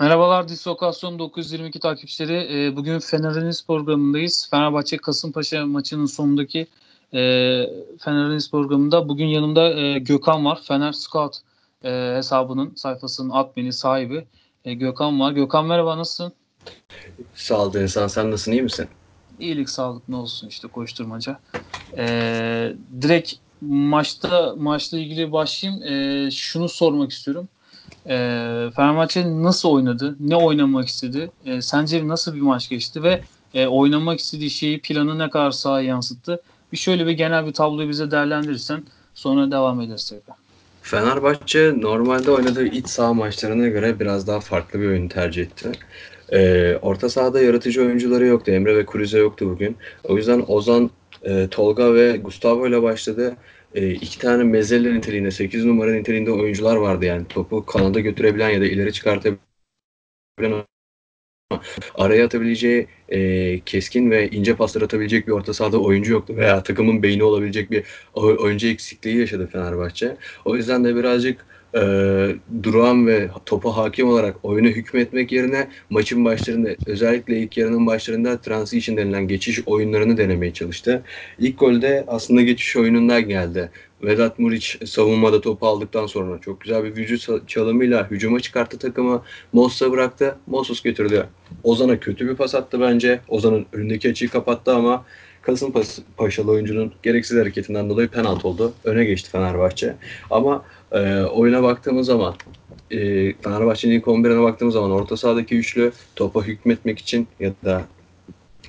[0.00, 2.66] Merhabalar Dislokasyon 922 takipçileri.
[2.66, 4.48] E, bugün Fener'iniz programındayız.
[4.50, 6.66] Fenerbahçe Kasımpaşa maçının sonundaki
[7.12, 7.20] e,
[7.98, 10.60] Fener'iniz programında bugün yanımda e, Gökhan var.
[10.62, 11.36] Fener Scout
[11.84, 14.26] e, hesabının sayfasının admini sahibi
[14.64, 15.32] Gökhan var.
[15.32, 16.32] Gökhan merhaba nasılsın?
[17.34, 18.88] Sağ ol insan sen nasılsın iyi misin?
[19.40, 21.40] İyilik sağlık ne olsun işte koşturmaca.
[23.02, 26.30] Direkt maçta maçla ilgili başlayayım.
[26.30, 27.48] Şunu sormak istiyorum.
[28.06, 28.16] E,
[28.76, 30.16] Fenerbahçe nasıl oynadı?
[30.20, 31.30] Ne oynamak istedi?
[31.46, 33.20] E, sence nasıl bir maç geçti ve
[33.54, 36.40] e, oynamak istediği şeyi planı ne kadar sahaya yansıttı?
[36.72, 38.82] Bir şöyle bir genel bir tabloyu bize değerlendirirsen
[39.14, 40.36] sonra devam ederiz tekrar.
[40.82, 45.72] Fenerbahçe normalde oynadığı iç saha maçlarına göre biraz daha farklı bir oyun tercih etti.
[46.32, 48.50] Ee, orta sahada yaratıcı oyuncuları yoktu.
[48.50, 49.76] Emre ve Krize yoktu bugün.
[50.04, 50.90] O yüzden Ozan,
[51.22, 53.36] e, Tolga ve Gustavo ile başladı.
[53.74, 57.28] E, iki tane mezelle niteliğinde, 8 numara niteliğinde oyuncular vardı yani.
[57.28, 59.38] Topu kanada götürebilen ya da ileri çıkartabilen
[61.94, 67.02] araya atabileceği e, keskin ve ince paslar atabilecek bir orta sahada oyuncu yoktu veya takımın
[67.02, 70.16] beyni olabilecek bir oyuncu eksikliği yaşadı Fenerbahçe.
[70.44, 71.80] O yüzden de birazcık e,
[72.62, 78.96] duran ve topa hakim olarak oyunu hükmetmek yerine maçın başlarında özellikle ilk yarının başlarında transition
[78.96, 81.02] denilen geçiş oyunlarını denemeye çalıştı.
[81.38, 83.70] İlk golde aslında geçiş oyunundan geldi.
[84.02, 89.22] Vedat Muriç savunmada topu aldıktan sonra çok güzel bir vücut çalımıyla hücuma çıkarttı takımı.
[89.52, 90.36] Mossa bıraktı.
[90.46, 91.26] Mossos götürdü.
[91.62, 93.20] Ozan'a kötü bir pas attı bence.
[93.28, 95.04] Ozan'ın önündeki açıyı kapattı ama
[95.42, 98.72] Kasımpaşalı oyuncunun gereksiz hareketinden dolayı penaltı oldu.
[98.84, 99.96] Öne geçti Fenerbahçe.
[100.30, 102.34] Ama e, oyuna baktığımız zaman
[102.90, 102.98] e,
[103.32, 107.84] Fenerbahçe'nin ilk 11'ine baktığımız zaman orta sahadaki üçlü topa hükmetmek için ya da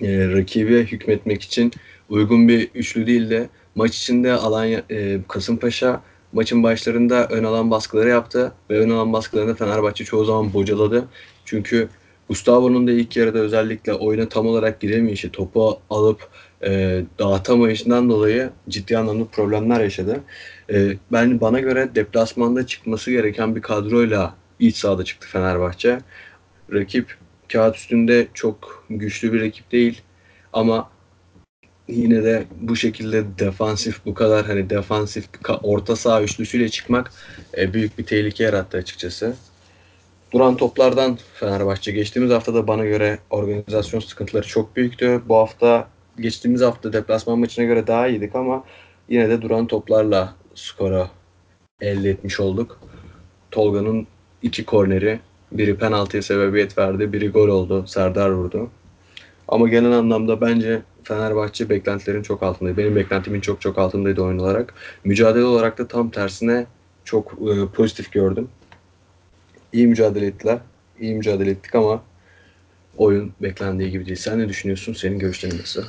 [0.01, 1.71] e, rakibe hükmetmek için
[2.09, 6.01] uygun bir üçlü değil de maç içinde Alanya e, Kasımpaşa
[6.33, 11.07] maçın başlarında ön alan baskıları yaptı ve ön alan baskılarında Fenerbahçe çoğu zaman bocaladı.
[11.45, 11.89] Çünkü
[12.27, 16.29] Gustavo'nun da ilk yarıda özellikle oyuna tam olarak giremeyişi, topu alıp
[16.63, 20.19] e, dağıtamayışından dolayı ciddi anlamda problemler yaşadı.
[20.73, 25.99] E, ben bana göre deplasmanda çıkması gereken bir kadroyla iç sahada çıktı Fenerbahçe.
[26.73, 27.17] Rakip
[27.53, 30.01] kağıt üstünde çok güçlü bir rakip değil
[30.53, 30.89] ama
[31.87, 35.25] yine de bu şekilde defansif bu kadar hani defansif
[35.63, 37.11] orta saha üçlüsüyle çıkmak
[37.57, 39.35] e, büyük bir tehlike yarattı açıkçası.
[40.33, 45.21] Duran toplardan Fenerbahçe geçtiğimiz haftada bana göre organizasyon sıkıntıları çok büyüktü.
[45.25, 45.87] Bu hafta
[46.19, 48.63] geçtiğimiz hafta deplasman maçına göre daha iyiydik ama
[49.09, 51.09] yine de duran toplarla skora
[51.81, 52.79] elde etmiş olduk.
[53.51, 54.07] Tolga'nın
[54.41, 55.19] iki korneri,
[55.51, 57.87] biri penaltıya sebebiyet verdi, biri gol oldu.
[57.87, 58.69] Serdar vurdu.
[59.47, 62.77] Ama genel anlamda bence Fenerbahçe beklentilerin çok altındaydı.
[62.77, 64.73] Benim beklentimin çok çok altındaydı oyun olarak.
[65.03, 66.65] Mücadele olarak da tam tersine
[67.05, 68.49] çok e, pozitif gördüm.
[69.73, 70.59] İyi mücadele ettiler.
[70.99, 72.01] İyi mücadele ettik ama
[73.01, 74.17] oyun beklendiği gibi değil.
[74.17, 74.93] Sen ne düşünüyorsun?
[74.93, 75.83] Senin görüşlerin nasıl?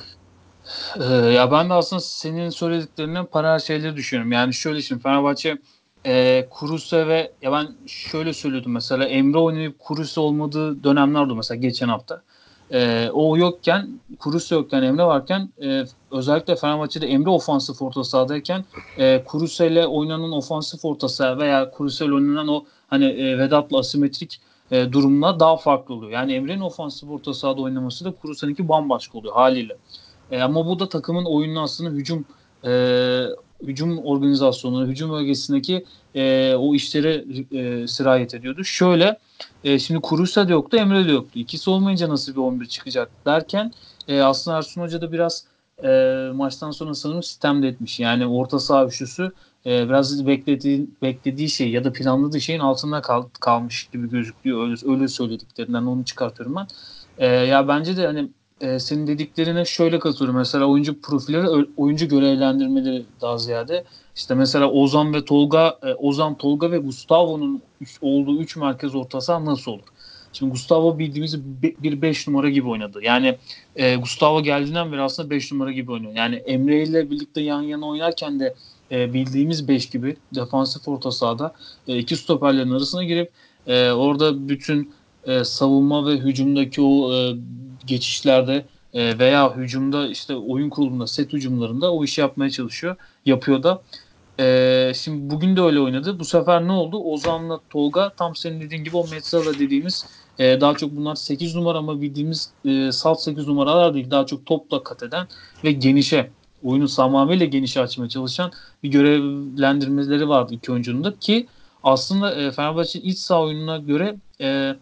[1.00, 4.32] Ee, ya ben de aslında senin söylediklerinden paralel şeyleri düşünüyorum.
[4.32, 5.58] Yani şöyle şimdi Fenerbahçe
[6.06, 11.60] e, Kuruse ve ya ben şöyle söylüyordum mesela Emre oynayıp Kuruse olmadığı dönemler oldu mesela
[11.60, 12.22] geçen hafta.
[12.70, 18.64] E, o yokken Kuruse yokken Emre varken e, özellikle Fenerbahçe'de Emre ofansif orta sahadayken
[18.98, 23.78] e, Kuruse ile oynanan ofansif orta saha veya Kuruse ile oynanan o hani e, Vedat'la
[23.78, 24.40] asimetrik
[24.72, 26.12] e, durumla daha farklı oluyor.
[26.12, 29.76] Yani Emre'nin ofansif orta sahada oynaması da Kuruse'ninki bambaşka oluyor haliyle.
[30.30, 32.24] E, ama bu da takımın oyununu aslında hücum
[32.64, 32.70] e,
[33.62, 35.84] hücum organizasyonu, hücum bölgesindeki
[36.14, 38.64] e, o işlere e, sirayet ediyordu.
[38.64, 39.18] Şöyle
[39.64, 41.38] e, şimdi Kuruse de yoktu, Emre de yoktu.
[41.38, 43.72] İkisi olmayınca nasıl bir 11 çıkacak derken
[44.08, 45.44] e, aslında Ersun Hoca da biraz
[45.84, 48.00] e, maçtan sonra sanırım sistemde etmiş.
[48.00, 49.32] Yani orta saha üçlüsü
[49.66, 54.64] e, biraz beklediği, beklediği şey ya da planladığı şeyin altında kal, kalmış gibi gözüküyor.
[54.64, 56.66] Öyle, öyle söylediklerinden onu çıkartıyorum ben.
[57.18, 58.28] E, ya bence de hani
[58.60, 60.36] e, senin dediklerine şöyle katılıyorum.
[60.36, 63.84] Mesela oyuncu profilleri, oyuncu görevlendirmeleri daha ziyade.
[64.16, 67.62] İşte mesela Ozan ve Tolga, e, Ozan, Tolga ve Gustavo'nun
[68.00, 69.88] olduğu 3 merkez orta saha nasıl olur?
[70.32, 71.44] Şimdi Gustavo bildiğimiz
[71.82, 73.00] bir 5 numara gibi oynadı.
[73.02, 73.38] Yani
[73.76, 76.12] e, Gustavo geldiğinden beri aslında 5 numara gibi oynuyor.
[76.14, 78.54] Yani Emre ile birlikte yan yana oynarken de
[78.90, 81.54] e, bildiğimiz 5 gibi defansif orta sahada
[81.88, 83.30] e, iki stoperlerin arasına girip
[83.66, 84.92] e, orada bütün
[85.26, 87.36] e, savunma ve hücumdaki o e,
[87.86, 88.64] geçişlerde
[88.94, 92.96] e, veya hücumda işte oyun kurulumunda set hücumlarında o işi yapmaya çalışıyor.
[93.26, 93.82] Yapıyor da.
[94.40, 96.18] E, şimdi bugün de öyle oynadı.
[96.18, 96.98] Bu sefer ne oldu?
[96.98, 100.06] Ozan'la Tolga tam senin dediğin gibi o Metzala dediğimiz
[100.38, 104.10] e, daha çok bunlar 8 numara ama bildiğimiz e, salt 8 numaralar değil.
[104.10, 105.26] Daha çok topla kat eden
[105.64, 106.30] ve genişe
[106.64, 108.52] oyunu tamamıyla genişe açmaya çalışan
[108.82, 111.46] bir görevlendirmeleri vardı iki oyuncunun da ki
[111.82, 114.74] aslında e, Fenerbahçe iç saha oyununa göre e,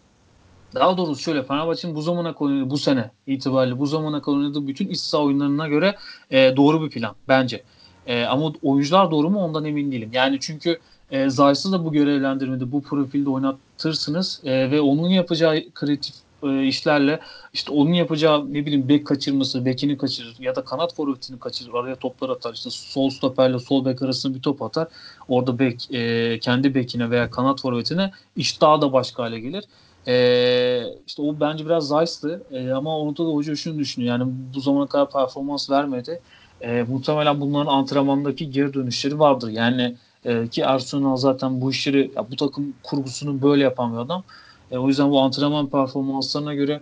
[0.75, 4.89] daha doğrusu şöyle Fenerbahçe'nin bu zamana kadar bu sene itibariyle bu zamana kadar oynadığı bütün
[4.89, 5.95] iç saha oyunlarına göre
[6.31, 7.63] e, doğru bir plan bence.
[8.07, 10.09] E, ama oyuncular doğru mu ondan emin değilim.
[10.13, 10.79] Yani çünkü
[11.11, 17.19] e, Zayt'sı da bu görevlendirmede bu profilde oynatırsınız e, ve onun yapacağı kreatif e, işlerle
[17.53, 21.73] işte onun yapacağı ne bileyim bek kaçırması, bekini kaçırır ya da kanat forvetini kaçırır.
[21.73, 22.53] Araya toplar atar.
[22.53, 24.87] İşte sol stoperle sol bek arasında bir top atar.
[25.27, 29.63] Orada bek e, kendi bekine veya kanat forvetine iş daha da başka hale gelir.
[30.07, 34.19] E, işte o bence biraz Zayt'tı e, ama orada da hoca şunu düşünüyor.
[34.19, 36.21] Yani bu zamana kadar performans vermedi.
[36.61, 39.49] E, muhtemelen bunların antrenmandaki geri dönüşleri vardır.
[39.49, 39.95] Yani
[40.25, 44.23] e, ki Arsenal zaten bu işleri ya bu takım kurgusunu böyle yapan bir adam.
[44.71, 46.81] E, o yüzden bu antrenman performanslarına göre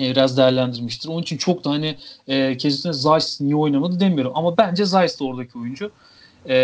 [0.00, 1.08] e, biraz değerlendirmiştir.
[1.08, 1.96] Onun için çok da hani
[2.28, 4.32] e, kesinlikle Zeiss niye oynamadı demiyorum.
[4.34, 5.90] Ama bence Zeiss de oradaki oyuncu.
[6.48, 6.54] E,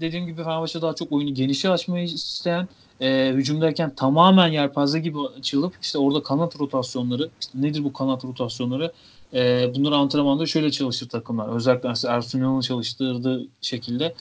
[0.00, 2.68] dediğim gibi Fenerbahçe daha çok oyunu genişe açmayı isteyen
[3.00, 8.92] e, hücumdayken tamamen yelpaze gibi açılıp işte orada kanat rotasyonları işte nedir bu kanat rotasyonları
[9.34, 11.48] e, bunları antrenmanda şöyle çalışır takımlar.
[11.48, 14.14] Özellikle Ersun'un çalıştırdığı şekilde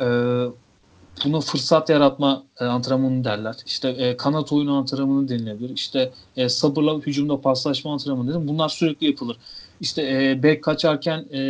[0.00, 0.06] e,
[1.24, 3.56] buna fırsat yaratma e, antrenmanı derler.
[3.66, 5.70] İşte e, kanat oyunu antrenmanı denilebilir.
[5.70, 8.48] İşte e, sabırla hücumda paslaşma antrenmanı dedim.
[8.48, 9.36] Bunlar sürekli yapılır.
[9.80, 11.40] İşte e, bek kaçarken e,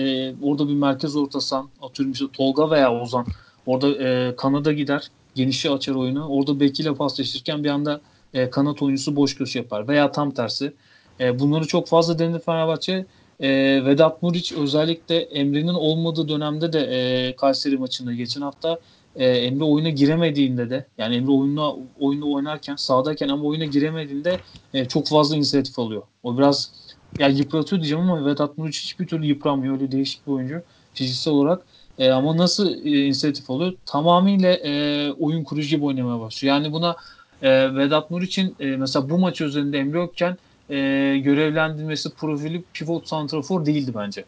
[0.43, 3.27] orada bir merkez ortasan atıyorum işte Tolga veya Ozan
[3.67, 6.29] orada e, kanada gider genişi açar oyunu.
[6.29, 8.01] Orada bekiyle paslaşırken bir anda
[8.35, 10.73] e, kanat oyuncusu boş köşe yapar veya tam tersi.
[11.21, 13.07] E, bunları çok fazla denedi Fenerbahçe.
[13.41, 13.49] E,
[13.85, 18.81] Vedat Muriç özellikle Emre'nin olmadığı dönemde de e, Kayseri maçında geçen hafta
[19.17, 24.41] e, Emre oyuna giremediğinde de yani Emre oyunla oyunda oynarken sahadayken ama oyuna giremediğinde
[24.75, 26.03] e, çok fazla inisiyatif alıyor.
[26.23, 26.73] O biraz
[27.19, 29.75] yani yıpratıyor diyeceğim ama Vedat Muriç hiçbir türlü yıpranmıyor.
[29.75, 30.63] Öyle değişik bir oyuncu
[30.95, 31.67] fiziksel olarak.
[31.99, 33.73] E, ama nasıl e, inisiyatif alıyor?
[33.87, 36.55] Tamamıyla e, oyun kurucu gibi oynamaya başlıyor.
[36.55, 36.97] Yani buna
[37.43, 40.39] e, Vedat Muriç'in e, mesela bu maç üzerinde Emre yokken
[40.71, 44.25] e, görevlendirmesi profili pivot santrafor değildi bence.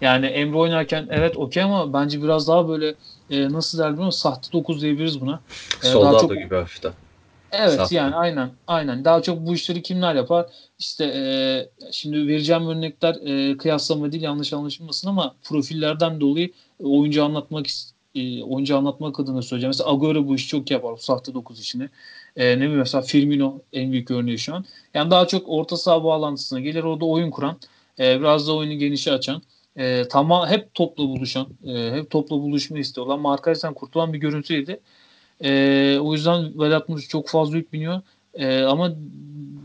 [0.00, 2.94] Yani Emre oynarken evet okey ama bence biraz daha böyle
[3.30, 5.40] e, nasıl der bilmiyorum sahte 9 diyebiliriz buna.
[5.84, 6.92] E, Soldado çok, gibi hafiften.
[7.52, 7.94] Evet Sahte.
[7.94, 9.04] yani aynen aynen.
[9.04, 10.46] Daha çok bu işleri kimler yapar?
[10.78, 11.22] İşte e,
[11.92, 17.66] şimdi vereceğim örnekler e, kıyaslama değil yanlış anlaşılmasın ama profillerden dolayı oyuncu anlatmak
[18.14, 19.70] e, oyuncu anlatmak adına söyleyeceğim.
[19.70, 20.92] Mesela Agüero bu işi çok yapar.
[20.92, 21.88] Bu sahte 9 işini.
[22.36, 24.64] E, ne bileyim mesela Firmino en büyük örneği şu an.
[24.94, 26.84] Yani daha çok orta saha bağlantısına gelir.
[26.84, 27.58] Orada oyun kuran.
[27.98, 29.42] E, biraz da oyunu genişe açan
[29.78, 33.18] e, tamam hep topla buluşan, e, hep topla buluşma istiyorlar.
[33.18, 34.80] Markajdan kurtulan bir görüntüydü.
[35.44, 38.00] E, o yüzden Vedat Muriç çok fazla yük biniyor.
[38.34, 38.92] E, ama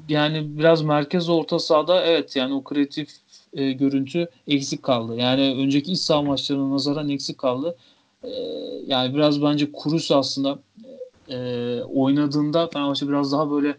[0.10, 3.10] yani biraz merkez orta sahada evet yani o kreatif
[3.54, 5.15] e, görüntü eksik kaldı.
[5.15, 7.75] Yani önceki iç saha maçlarına nazaran eksik kaldı.
[8.24, 8.30] E,
[8.88, 10.60] yani biraz bence Kurus aslında
[11.83, 13.77] oynadığında Fenerbahçe biraz daha böyle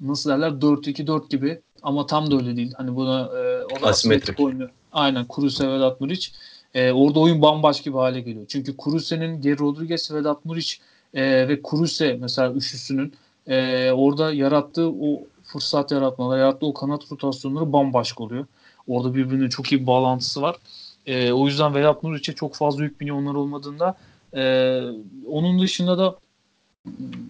[0.00, 2.72] nasıl derler 4-2-4 gibi ama tam da öyle değil.
[2.76, 4.70] Hani buna e, o da asimetrik oynuyor.
[4.92, 6.32] Aynen Kruse Vedat Muriç.
[6.74, 8.46] E, orada oyun bambaşka bir hale geliyor.
[8.48, 10.80] Çünkü Kruse'nin Geri Rodriguez, Vedat Muriç
[11.14, 13.12] e, ve Kruse mesela üçlüsünün
[13.46, 18.46] e, orada yarattığı o fırsat yaratmalar, yarattığı o kanat rotasyonları bambaşka oluyor.
[18.88, 20.56] Orada birbirine çok iyi bir bağlantısı var.
[21.06, 23.94] E, o yüzden Vedat Muriç'e çok fazla yük biniyor onlar olmadığında.
[24.36, 24.42] E,
[25.26, 26.16] onun dışında da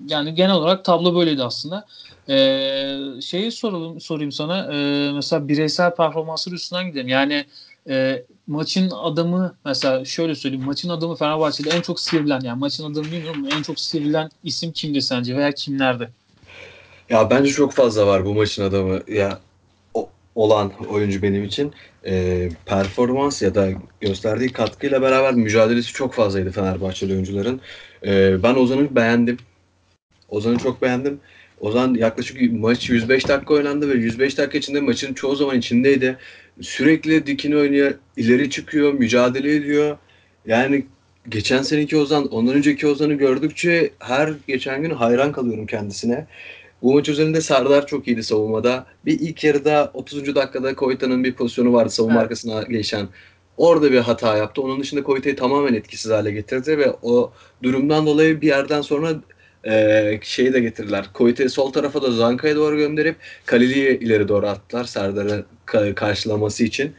[0.09, 1.87] yani genel olarak tablo böyleydi aslında.
[2.29, 4.73] Ee, şeyi soralım, sorayım sana.
[4.73, 7.09] Ee, mesela bireysel performansları üstünden gidelim.
[7.09, 7.45] Yani
[7.89, 10.65] e, maçın adamı mesela şöyle söyleyeyim.
[10.65, 15.03] Maçın adamı Fenerbahçe'de en çok sivrilen yani maçın adamı bilmiyorum en çok sivrilen isim kimdi
[15.03, 16.11] sence veya kimlerdi?
[17.11, 19.01] Ya bence çok fazla var bu maçın adamı.
[19.09, 19.39] Ya
[20.35, 21.73] olan oyuncu benim için
[22.07, 23.69] e, performans ya da
[24.01, 27.61] gösterdiği katkıyla beraber mücadelesi çok fazlaydı Fenerbahçeli oyuncuların.
[28.07, 29.37] E, ben Ozan'ı beğendim.
[30.29, 31.21] Ozan'ı çok beğendim.
[31.61, 36.17] Ozan yaklaşık maç 105 dakika oynandı ve 105 dakika içinde maçın çoğu zaman içindeydi.
[36.61, 39.99] Sürekli dikini oynuyor, ileri çıkıyor, mücadele ediyor.
[40.47, 40.85] Yani
[41.29, 46.27] geçen seneki Ozan, ondan önceki Ozan'ı gördükçe her geçen gün hayran kalıyorum kendisine.
[46.83, 48.87] Bu maç üzerinde Serdar çok iyiydi savunmada.
[49.07, 50.35] Bir ilk yarıda 30.
[50.35, 52.23] dakikada Koyta'nın bir pozisyonu vardı savunma evet.
[52.23, 53.09] arkasına geçen.
[53.57, 54.63] Orada bir hata yaptı.
[54.63, 57.33] Onun dışında Koyta'yı tamamen etkisiz hale getirdi ve o
[57.63, 59.15] durumdan dolayı bir yerden sonra
[59.67, 61.11] e, şeyi de getirdiler.
[61.15, 66.93] Koyte'yi sol tarafa da Zanka'ya doğru gönderip Kalili'yi ileri doğru attılar Serdar'ı ka- karşılaması için.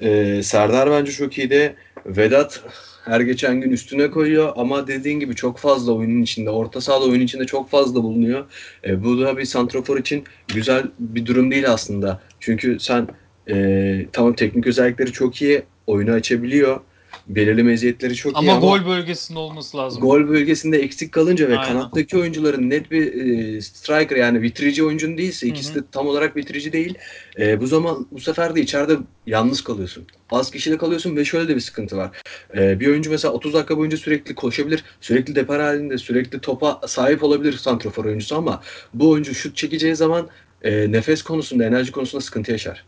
[0.00, 1.74] E, Serdar bence çok iyiydi.
[2.06, 2.62] Vedat
[3.04, 7.20] her geçen gün üstüne koyuyor ama dediğin gibi çok fazla oyunun içinde, orta sahada oyun
[7.20, 8.44] içinde çok fazla bulunuyor.
[8.84, 10.24] E, bu da bir santrafor için
[10.54, 12.20] güzel bir durum değil aslında.
[12.40, 13.08] Çünkü sen
[13.50, 16.80] e, tamam teknik özellikleri çok iyi, oyunu açabiliyor
[17.26, 20.00] belirli meziyetleri çok ama iyi gol bölgesinde olması lazım.
[20.00, 21.72] Gol bölgesinde eksik kalınca ve Aynen.
[21.72, 26.72] kanattaki oyuncuların net bir e, striker yani bitirici oyuncun değilse ikisi de tam olarak bitirici
[26.72, 26.94] değil.
[27.38, 28.96] E, bu zaman bu sefer de içeride
[29.26, 30.06] yalnız kalıyorsun.
[30.30, 32.10] Az kişiyle kalıyorsun ve şöyle de bir sıkıntı var.
[32.56, 37.22] E, bir oyuncu mesela 30 dakika boyunca sürekli koşabilir, sürekli depar halinde, sürekli topa sahip
[37.24, 38.62] olabilir santrofor oyuncusu ama
[38.94, 40.28] bu oyuncu şut çekeceği zaman
[40.62, 42.84] e, nefes konusunda, enerji konusunda sıkıntı yaşar.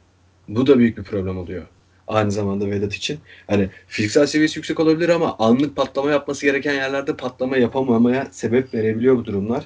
[0.49, 1.67] Bu da büyük bir problem oluyor.
[2.09, 3.19] Aynı zamanda Vedat için.
[3.47, 9.17] Hani fiziksel seviyesi yüksek olabilir ama anlık patlama yapması gereken yerlerde patlama yapamamaya sebep verebiliyor
[9.17, 9.65] bu durumlar.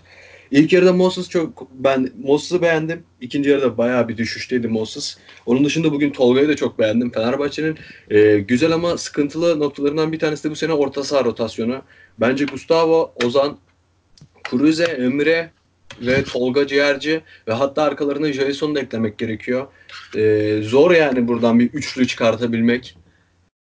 [0.50, 3.02] İlk yarıda Moses çok ben Moses'ı beğendim.
[3.20, 5.18] İkinci yarıda bayağı bir düşüşteydi Moses.
[5.46, 7.12] Onun dışında bugün Tolga'yı da çok beğendim.
[7.12, 7.78] Fenerbahçe'nin
[8.10, 11.82] e, güzel ama sıkıntılı noktalarından bir tanesi de bu sene orta saha rotasyonu.
[12.20, 13.58] Bence Gustavo, Ozan,
[14.50, 15.50] Kuruze, Emre
[16.02, 19.66] ve Tolga Ciğerci ve hatta arkalarına Jason'u da eklemek gerekiyor.
[20.16, 22.96] Ee, zor yani buradan bir üçlü çıkartabilmek.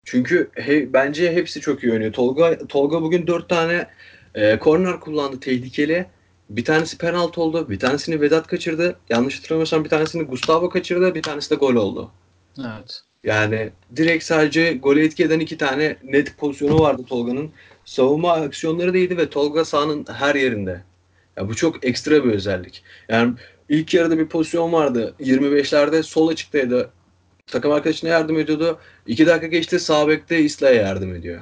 [0.05, 2.13] Çünkü he, bence hepsi çok iyi oynuyor.
[2.13, 3.87] Tolga Tolga bugün dört tane
[4.35, 6.07] e, korner kullandı tehlikeli.
[6.51, 7.71] Bir tanesi penaltı oldu.
[7.71, 8.97] Bir tanesini Vedat kaçırdı.
[9.09, 11.15] Yanlış hatırlamıyorsam bir tanesini Gustavo kaçırdı.
[11.15, 12.11] Bir tanesi de gol oldu.
[12.59, 13.03] Evet.
[13.25, 17.51] Yani direkt sadece gole etki eden iki tane net pozisyonu vardı Tolga'nın.
[17.85, 20.83] Savunma aksiyonları da iyiydi ve Tolga sahanın her yerinde.
[21.37, 22.83] Ya bu çok ekstra bir özellik.
[23.09, 23.35] Yani
[23.69, 25.15] ilk yarıda bir pozisyon vardı.
[25.21, 26.91] 25'lerde sol açıktaydı.
[27.47, 28.79] Takım arkadaşına yardım ediyordu.
[29.07, 31.41] İki dakika geçti sağ bekte İsla'ya yardım ediyor.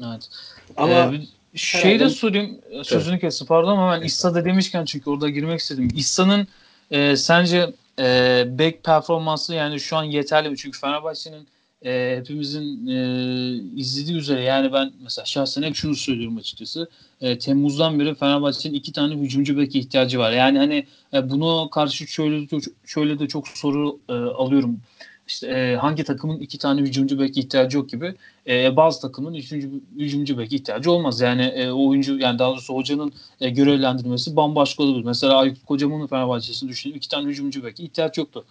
[0.00, 0.28] Evet.
[0.76, 5.60] Ama Ee, şey de sorayım sözünü kestim pardon ama ben İssa'da demişken çünkü orada girmek
[5.60, 5.88] istedim.
[5.94, 6.48] İssa'nın
[6.90, 10.56] e, sence e, back performansı yani şu an yeterli mi?
[10.56, 11.48] Çünkü Fenerbahçe'nin
[11.84, 12.98] e, hepimizin e,
[13.76, 16.88] izlediği üzere yani ben mesela şahsen hep şunu söylüyorum açıkçası.
[17.20, 20.32] E, Temmuz'dan beri Fenerbahçe'nin iki tane hücumcu bek ihtiyacı var.
[20.32, 24.80] Yani hani e, buna karşı şöyle de, şöyle de çok soru e, alıyorum.
[25.28, 28.14] İşte e, hangi takımın iki tane hücumcu bek ihtiyacı yok gibi.
[28.46, 31.20] E, bazı takımın üçüncü hücumcu bek ihtiyacı olmaz.
[31.20, 35.04] Yani e, oyuncu yani daha doğrusu hocanın e, görevlendirmesi bambaşka olabilir.
[35.04, 36.94] Mesela Aykut Kocaman'ın Fenerbahçe'sini düşünün.
[36.94, 38.44] iki tane hücumcu bek ihtiyaç yoktu.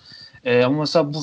[0.43, 1.19] E, ama mesela bu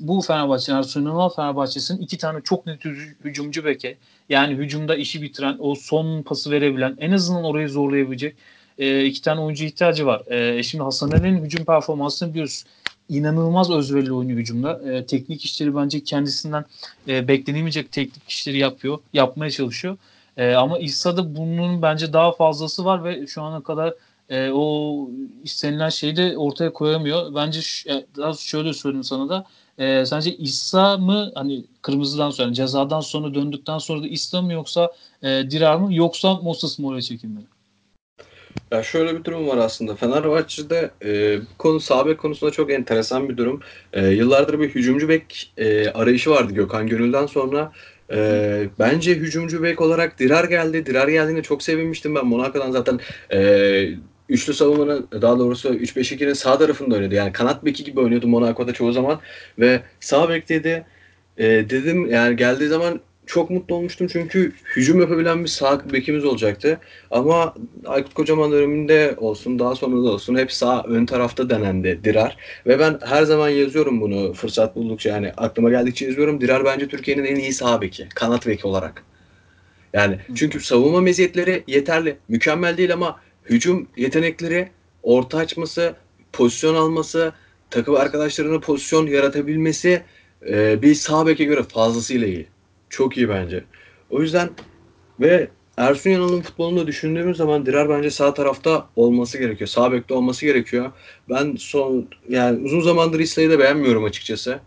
[0.00, 3.96] bu Fenerbahçe, Arsenal Fenerbahçe'sinin iki tane çok net hü- hücumcu beke
[4.28, 8.36] yani hücumda işi bitiren, o son pası verebilen, en azından orayı zorlayabilecek
[8.78, 10.26] e, iki tane oyuncu ihtiyacı var.
[10.30, 12.64] E, şimdi Hasan Ali'nin hücum performansını biliyoruz.
[13.08, 14.92] İnanılmaz özverili oynuyor hücumda.
[14.92, 16.64] E, teknik işleri bence kendisinden
[17.08, 18.98] e, beklenemeyecek teknik işleri yapıyor.
[19.12, 19.96] Yapmaya çalışıyor.
[20.36, 23.94] E, ama İsa'da bunun bence daha fazlası var ve şu ana kadar
[24.28, 25.08] e, o
[25.44, 27.34] istenilen şeyi de ortaya koyamıyor.
[27.34, 29.44] Bence ş- e, daha şöyle söyleyeyim sana da
[29.80, 34.92] e, sence İsa mı hani kırmızıdan sonra cezadan sonra döndükten sonra da İsa mı yoksa
[35.22, 37.44] e, Dirar mı yoksa Moses mı oraya çekilmeli?
[38.72, 39.94] Ya şöyle bir durum var aslında.
[39.94, 43.60] Fenerbahçe'de e, konu sağ bek konusunda çok enteresan bir durum.
[43.92, 47.72] E, yıllardır bir hücumcu bek e, arayışı vardı Gökhan Gönül'den sonra.
[48.12, 50.86] E, bence hücumcu bek olarak Dirar geldi.
[50.86, 52.26] Dirar geldiğinde çok sevinmiştim ben.
[52.26, 53.00] Monaco'dan zaten
[53.32, 53.40] e,
[54.30, 57.14] üçlü savunmanın daha doğrusu 3-5-2'nin sağ tarafında oynuyordu.
[57.14, 59.20] Yani kanat beki gibi oynuyordu Monaco'da çoğu zaman.
[59.58, 60.84] Ve sağ bekteydi.
[61.38, 66.78] E, dedim yani geldiği zaman çok mutlu olmuştum çünkü hücum yapabilen bir sağ bekimiz olacaktı.
[67.10, 67.54] Ama
[67.86, 72.36] Aykut Kocaman döneminde olsun daha sonra da olsun hep sağ ön tarafta denendi Dirar.
[72.66, 76.40] Ve ben her zaman yazıyorum bunu fırsat buldukça yani aklıma geldikçe yazıyorum.
[76.40, 78.08] Dirar bence Türkiye'nin en iyi sağ beki.
[78.14, 79.04] Kanat beki olarak.
[79.92, 82.16] Yani çünkü savunma meziyetleri yeterli.
[82.28, 83.20] Mükemmel değil ama
[83.50, 84.68] hücum yetenekleri,
[85.02, 85.94] orta açması,
[86.32, 87.32] pozisyon alması,
[87.70, 90.02] takım arkadaşlarına pozisyon yaratabilmesi
[90.48, 92.46] e, bir sağ beke göre fazlasıyla iyi.
[92.90, 93.64] Çok iyi bence.
[94.10, 94.50] O yüzden
[95.20, 99.68] ve Ersun Yanal'ın futbolunu düşündüğümüz zaman Dirar bence sağ tarafta olması gerekiyor.
[99.68, 100.92] Sağ bekte olması gerekiyor.
[101.28, 104.60] Ben son yani uzun zamandır İsa'yı da beğenmiyorum açıkçası.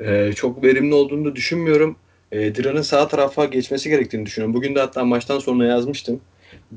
[0.00, 1.96] Ee, çok verimli olduğunu da düşünmüyorum.
[2.32, 4.54] Ee, Dirar'ın sağ tarafa geçmesi gerektiğini düşünüyorum.
[4.54, 6.20] Bugün de hatta maçtan sonra yazmıştım.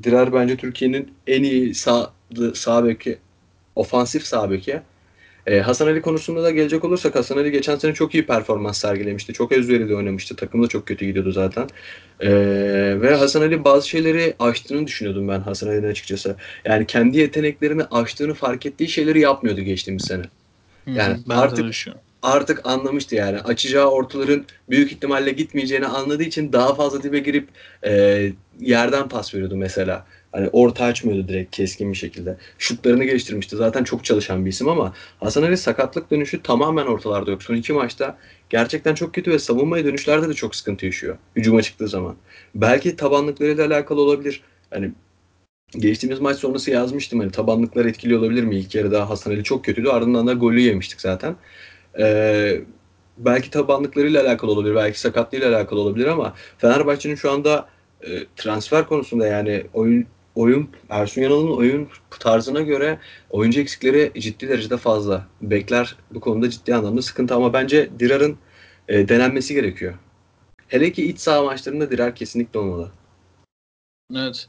[0.02, 2.12] Dirar bence Türkiye'nin en iyi sağ,
[2.54, 3.18] sağ beki,
[3.76, 4.80] ofansif sağ beki.
[5.46, 9.32] Ee, Hasan Ali konusunda da gelecek olursak Hasan Ali geçen sene çok iyi performans sergilemişti.
[9.32, 10.36] Çok özverili oynamıştı.
[10.36, 11.68] Takım da çok kötü gidiyordu zaten.
[12.20, 12.28] Ee,
[13.00, 16.36] ve Hasan Ali bazı şeyleri aştığını düşünüyordum ben Hasan Ali'nin açıkçası.
[16.64, 20.22] Yani kendi yeteneklerini aştığını fark ettiği şeyleri yapmıyordu geçtiğimiz sene.
[20.86, 21.96] Yani ben artık- de.
[22.26, 23.40] Artık anlamıştı yani.
[23.40, 27.48] Açacağı ortaların büyük ihtimalle gitmeyeceğini anladığı için daha fazla dibe girip
[27.84, 30.06] e, yerden pas veriyordu mesela.
[30.32, 32.36] Hani orta açmıyordu direkt keskin bir şekilde.
[32.58, 33.56] Şutlarını geliştirmişti.
[33.56, 37.42] Zaten çok çalışan bir isim ama Hasan Ali sakatlık dönüşü tamamen ortalarda yok.
[37.42, 38.18] Son iki maçta
[38.50, 41.16] gerçekten çok kötü ve savunmaya dönüşlerde de çok sıkıntı yaşıyor.
[41.36, 42.16] Hücuma çıktığı zaman.
[42.54, 44.42] Belki tabanlıklarıyla alakalı olabilir.
[44.70, 44.92] Hani
[45.78, 48.56] geçtiğimiz maç sonrası yazmıştım hani tabanlıklar etkili olabilir mi?
[48.56, 49.88] İlk yarıda Hasan Ali çok kötüydü.
[49.88, 51.36] Ardından da golü yemiştik zaten.
[51.98, 52.60] Ee,
[53.18, 57.68] belki tabanlıklarıyla alakalı olabilir, belki sakatlığıyla alakalı olabilir ama Fenerbahçe'nin şu anda
[58.02, 61.88] e, transfer konusunda yani oyun oyun Ersun Yanal'ın oyun
[62.20, 62.98] tarzına göre
[63.30, 65.26] oyuncu eksikleri ciddi derecede fazla.
[65.42, 68.38] Bekler bu konuda ciddi anlamda sıkıntı ama bence Dirar'ın
[68.88, 69.94] e, denenmesi gerekiyor.
[70.68, 72.90] Hele ki iç saha maçlarında Dirar kesinlikle olmalı.
[74.14, 74.48] Evet.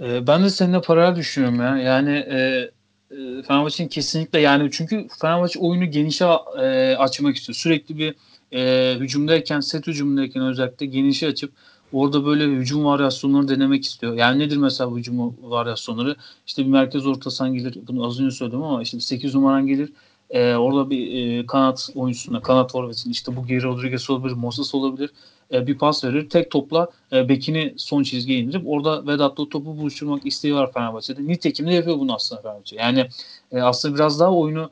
[0.00, 1.78] Ee, ben de seninle paralel düşünüyorum ya.
[1.78, 2.70] Yani e,
[3.10, 6.24] e, Fenerbahçe'nin kesinlikle yani çünkü Fenerbahçe oyunu genişe
[6.58, 7.56] e, açmak istiyor.
[7.56, 8.14] Sürekli bir
[8.52, 11.52] e, hücumdayken, set hücumdayken özellikle genişe açıp
[11.92, 14.14] orada böyle hücum varyasyonları denemek istiyor.
[14.14, 16.16] Yani nedir mesela hücum varyasyonları?
[16.46, 17.78] İşte bir merkez ortasan gelir.
[17.86, 19.92] Bunu az önce söyledim ama işte 8 numaran gelir.
[20.30, 25.10] E, orada bir e, kanat oyuncusuna, kanat forvetin işte bu Geri Rodriguez olabilir, Moses olabilir
[25.52, 26.28] e, bir pas verir.
[26.28, 31.26] Tek topla e, bekini son çizgiye indirip orada Vedat'la topu buluşturmak isteği var Fenerbahçe'de.
[31.26, 32.76] Nitekim de yapıyor bunu aslında Fenerbahçe.
[32.76, 33.06] Yani
[33.52, 34.70] e, aslında biraz daha oyunu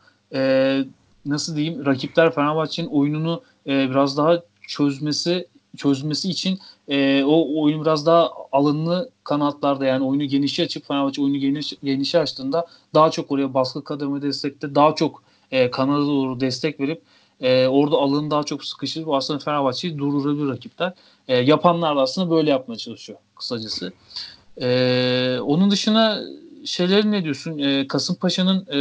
[1.27, 6.59] nasıl diyeyim rakipler Fenerbahçe'nin oyununu biraz daha çözmesi çözmesi için
[7.25, 12.67] o oyunu biraz daha alınlı kanatlarda yani oyunu genişe açıp Fenerbahçe oyunu geniş, genişe açtığında
[12.95, 17.03] daha çok oraya baskı kademe destekte daha çok e, kanada doğru destek verip
[17.41, 19.07] e, orada alanı daha çok sıkışır.
[19.07, 20.93] Bu aslında Fenerbahçe'yi durdurabilir rakipler.
[21.29, 23.93] E, yapanlar da aslında böyle yapmaya çalışıyor kısacası.
[24.61, 26.21] E, onun dışına
[26.65, 27.59] şeyleri ne diyorsun?
[27.59, 28.81] E, Kasımpaşa'nın e,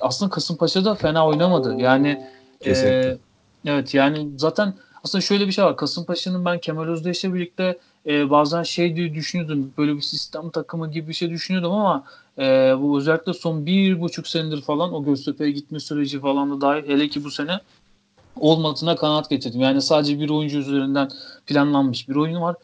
[0.00, 1.74] aslında Kasımpaşa da fena oynamadı.
[1.78, 2.26] Yani
[2.66, 3.18] e,
[3.66, 5.76] evet yani zaten aslında şöyle bir şey var.
[5.76, 9.72] Kasımpaşa'nın ben Kemal Özdeş'le birlikte e, bazen şey diye düşünüyordum.
[9.78, 12.04] Böyle bir sistem takımı gibi bir şey düşünüyordum ama
[12.38, 12.42] e,
[12.80, 17.08] bu özellikle son bir buçuk senedir falan o Göztepe'ye gitme süreci falan da dahil hele
[17.08, 17.60] ki bu sene
[18.36, 19.60] olmadığına kanaat getirdim.
[19.60, 21.10] Yani sadece bir oyuncu üzerinden
[21.46, 22.56] planlanmış bir oyun var.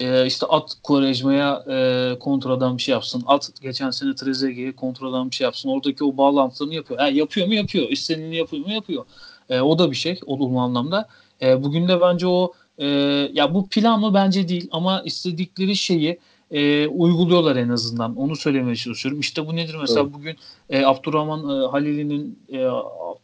[0.00, 3.22] E, işte at Quaresma'ya e, kontradan bir şey yapsın.
[3.26, 5.68] At geçen sene Trezeguet'e kontradan bir şey yapsın.
[5.68, 7.00] Oradaki o bağlantılarını yapıyor.
[7.00, 7.54] Yani yapıyor mu?
[7.54, 7.88] Yapıyor.
[7.88, 8.72] İstenileni yapıyor mu?
[8.72, 9.04] Yapıyor.
[9.50, 11.08] E, o da bir şey olumlu anlamda.
[11.42, 12.86] E, bugün de bence o e,
[13.32, 16.18] ya bu plan mı bence değil ama istedikleri şeyi
[16.50, 18.16] e, uyguluyorlar en azından.
[18.16, 19.20] Onu söylemeye çalışıyorum.
[19.20, 20.12] İşte bu nedir mesela evet.
[20.12, 20.36] bugün
[20.70, 22.68] e, Abdurrahman e, Halil'in e,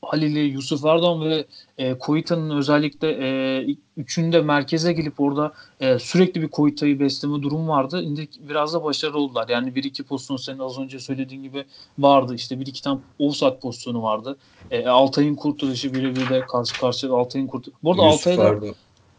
[0.02, 1.44] Halil'i, Yusuf Erdoğan ve
[1.78, 3.66] e, Koyita'nın özellikle e,
[3.96, 8.00] üçünde merkeze gelip orada e, sürekli bir Koyita'yı besleme durum vardı.
[8.04, 9.48] Şimdi biraz da başarılı oldular.
[9.48, 11.64] Yani bir iki pozisyon senin az önce söylediğin gibi
[11.98, 12.34] vardı.
[12.34, 14.36] İşte bir iki tane offside pozisyonu vardı.
[14.70, 17.78] E, Altay'ın kurtuluşu birebir de karşı karşıya Altay'ın kurtuluşu.
[17.82, 18.60] Bu arada Altay'da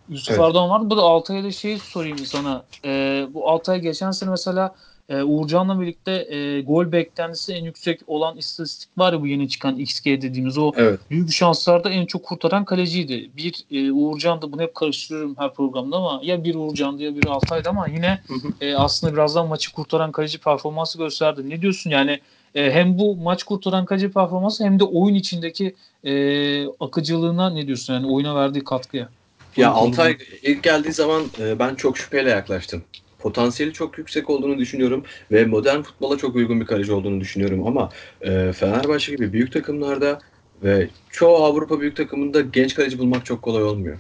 [0.09, 0.41] Yusuf evet.
[0.41, 0.89] Erdoğan vardı.
[0.89, 2.63] Bu da Altay'a da şey sorayım sana.
[2.85, 4.75] E, bu Altay geçen sene mesela
[5.09, 9.77] e, Uğurcan'la birlikte e, gol beklentisi en yüksek olan istatistik var ya bu yeni çıkan
[9.77, 10.99] XG dediğimiz o evet.
[11.09, 13.29] büyük şanslarda en çok kurtaran kaleciydi.
[13.37, 17.25] Bir e, Uğurcan da bunu hep karıştırıyorum her programda ama ya bir Uğurcan'dı ya bir
[17.25, 18.21] Altay'dı ama yine
[18.61, 21.49] e, aslında birazdan maçı kurtaran kaleci performansı gösterdi.
[21.49, 22.19] Ne diyorsun yani
[22.55, 27.93] e, hem bu maç kurtaran kaleci performansı hem de oyun içindeki e, akıcılığına ne diyorsun
[27.93, 29.09] yani oyuna verdiği katkıya?
[29.57, 32.83] Ya Altay ilk geldiği zaman e, ben çok şüpheyle yaklaştım.
[33.19, 37.89] Potansiyeli çok yüksek olduğunu düşünüyorum ve modern futbola çok uygun bir kaleci olduğunu düşünüyorum ama
[38.21, 40.19] e, Fenerbahçe gibi büyük takımlarda
[40.63, 43.97] ve çoğu Avrupa büyük takımında genç kaleci bulmak çok kolay olmuyor.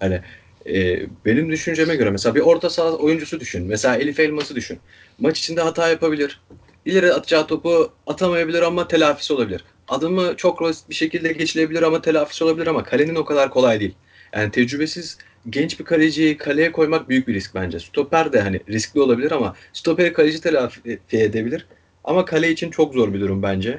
[0.00, 0.20] Hani
[0.66, 3.66] e, benim düşünceme göre mesela bir orta saha oyuncusu düşün.
[3.66, 4.78] Mesela Elif Elmas'ı düşün.
[5.18, 6.40] Maç içinde hata yapabilir.
[6.84, 9.64] İleri atacağı topu atamayabilir ama telafisi olabilir.
[9.88, 13.94] Adımı çok basit bir şekilde geçilebilir ama telafisi olabilir ama kalenin o kadar kolay değil.
[14.34, 15.18] Yani tecrübesiz
[15.50, 17.80] genç bir kaleciyi kaleye koymak büyük bir risk bence.
[17.80, 21.66] Stoper de hani riskli olabilir ama stoperi kaleci telafi edebilir.
[22.04, 23.78] Ama kale için çok zor bir durum bence.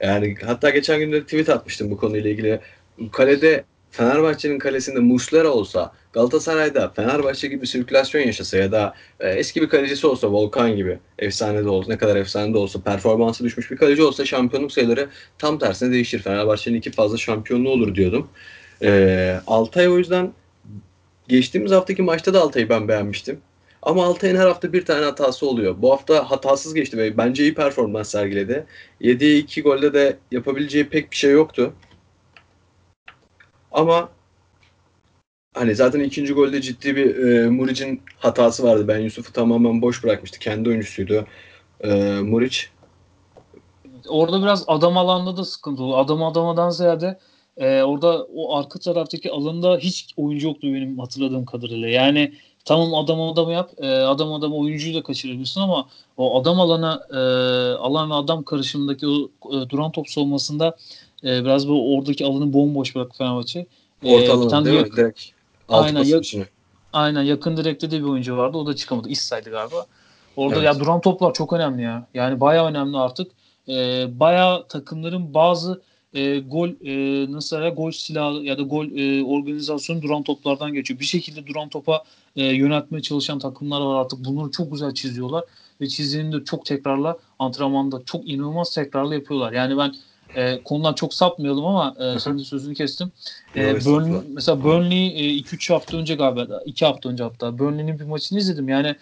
[0.00, 2.60] Yani hatta geçen gün de tweet atmıştım bu konuyla ilgili.
[3.12, 9.68] Kalede Fenerbahçe'nin kalesinde Muslera olsa, Galatasaray'da Fenerbahçe gibi sirkülasyon yaşasa ya da e, eski bir
[9.68, 13.76] kalecisi olsa Volkan gibi efsane de olsa, ne kadar efsane de olsa performansı düşmüş bir
[13.76, 16.18] kaleci olsa şampiyonluk sayıları tam tersine değişir.
[16.18, 18.28] Fenerbahçe'nin iki fazla şampiyonluğu olur diyordum.
[18.82, 20.32] E, Altay o yüzden
[21.28, 23.40] geçtiğimiz haftaki maçta da Altay'ı ben beğenmiştim.
[23.82, 25.74] Ama Altay'ın her hafta bir tane hatası oluyor.
[25.82, 28.66] Bu hafta hatasız geçti ve bence iyi performans sergiledi.
[29.00, 31.72] Yediği iki golde de yapabileceği pek bir şey yoktu.
[33.72, 34.08] Ama
[35.54, 38.88] hani zaten ikinci golde ciddi bir e, Muric'in hatası vardı.
[38.88, 40.38] Ben Yusuf'u tamamen boş bırakmıştı.
[40.38, 41.26] Kendi oyuncusuydu
[41.80, 42.58] e, Muric.
[44.08, 45.96] Orada biraz adam alanda da sıkıntı oldu.
[45.96, 47.18] Adam adamadan ziyade
[47.56, 51.88] e, orada o arka taraftaki alanda hiç oyuncu yoktu benim hatırladığım kadarıyla.
[51.88, 52.32] Yani
[52.64, 53.70] tamam adam adamı yap.
[53.78, 57.18] E, adam adam oyuncuyu da kaçırabilirsin ama o adam alana e,
[57.74, 60.76] alan ve adam karışımındaki o e, duran top savunmasında
[61.24, 63.66] e, biraz bu oradaki alanı bomboş bıraktı Fenerbahçe.
[64.02, 64.96] E, Orta alanı değil yak- mi?
[64.96, 65.22] Direkt
[65.68, 66.48] aynen, yak-
[66.92, 68.58] aynen yakın direkte de bir oyuncu vardı.
[68.58, 69.08] O da çıkamadı.
[69.08, 69.86] İssaydı galiba.
[70.36, 70.66] Orada evet.
[70.66, 72.06] ya duran toplar çok önemli ya.
[72.14, 73.32] Yani bayağı önemli artık.
[73.68, 75.82] E, bayağı takımların bazı
[76.14, 81.00] e, gol e, nasıl gol silahı ya da gol e, organizasyonu duran toplardan geçiyor.
[81.00, 82.04] Bir şekilde duran topa
[82.36, 84.24] e, yöneltmeye çalışan takımlar var artık.
[84.24, 85.44] Bunları çok güzel çiziyorlar
[85.80, 89.52] ve çizdiğini de çok tekrarla antrenmanda çok inanılmaz tekrarla yapıyorlar.
[89.52, 89.94] Yani ben
[90.36, 93.12] e, konudan çok sapmayalım ama e, senin sözünü kestim.
[93.56, 98.04] E, Burnley, mesela Burnley 2-3 e, hafta önce galiba 2 hafta önce hatta Burnley'nin bir
[98.04, 98.68] maçını izledim.
[98.68, 98.96] Yani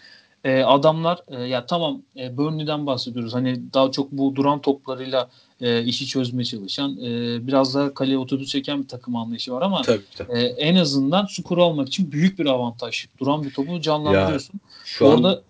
[0.44, 3.34] e, adamlar e, ya tamam e, Burnley'den bahsediyoruz.
[3.34, 5.28] Hani daha çok bu duran toplarıyla
[5.60, 9.82] e, işi çözmeye çalışan e, biraz daha kaleye otobüs çeken bir takım anlayışı var ama
[9.82, 10.38] tabii, tabii.
[10.38, 13.06] E, en azından skoru almak için büyük bir avantaj.
[13.18, 14.54] Duran bir topu canlandırıyorsun.
[14.54, 15.40] Ya, şu Orada an,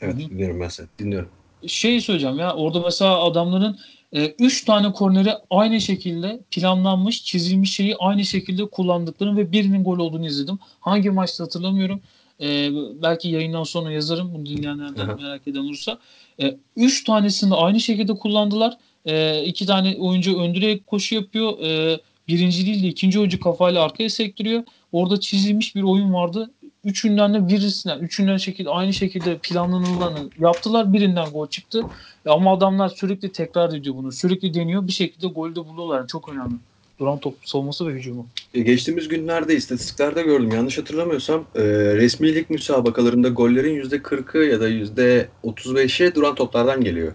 [0.00, 0.86] evet dinliyorum ben seni.
[0.98, 1.28] Dinliyorum.
[1.66, 3.78] Şey söyleyeceğim ya orada mesela adamların
[4.12, 9.98] e, üç tane korneri aynı şekilde planlanmış, çizilmiş şeyi aynı şekilde kullandıklarını ve birinin gol
[9.98, 10.58] olduğunu izledim.
[10.80, 12.00] Hangi maçta hatırlamıyorum.
[12.40, 12.70] E,
[13.02, 14.34] belki yayından sonra yazarım.
[14.34, 15.16] Bunu dinleyenlerden Aha.
[15.16, 15.98] merak eden olursa.
[16.42, 18.78] E, üç tanesini de aynı şekilde kullandılar.
[19.06, 21.58] E, iki tane oyuncu öndürerek koşu yapıyor.
[21.60, 24.62] E, birinci değil de ikinci oyuncu kafayla arkaya sektiriyor.
[24.92, 26.50] Orada çizilmiş bir oyun vardı.
[26.84, 30.92] Üçünden de birisinden, üçünden şekilde aynı şekilde planlanılanı yaptılar.
[30.92, 31.82] Birinden gol çıktı.
[32.26, 34.12] Ama adamlar sürekli tekrar ediyor bunu.
[34.12, 34.86] Sürekli deniyor.
[34.86, 35.96] Bir şekilde golde buluyorlar.
[35.96, 36.54] Yani çok önemli.
[36.98, 38.26] Duran top savunması ve hücumu.
[38.54, 40.50] E, geçtiğimiz günlerde istatistiklerde gördüm.
[40.50, 41.62] Yanlış hatırlamıyorsam e,
[41.94, 47.12] resmi lig müsabakalarında gollerin %40'ı ya da %35'i duran toplardan geliyor.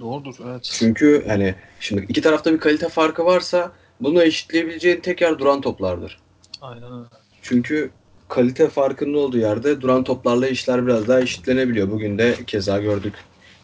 [0.00, 0.62] Doğrudur evet.
[0.62, 6.18] Çünkü hani şimdi iki tarafta bir kalite farkı varsa bunu eşitleyebileceğin tek yer duran toplardır.
[6.60, 7.04] Aynen öyle.
[7.42, 7.90] Çünkü
[8.28, 11.90] kalite farkının olduğu yerde duran toplarla işler biraz daha eşitlenebiliyor.
[11.90, 13.14] Bugün de keza gördük.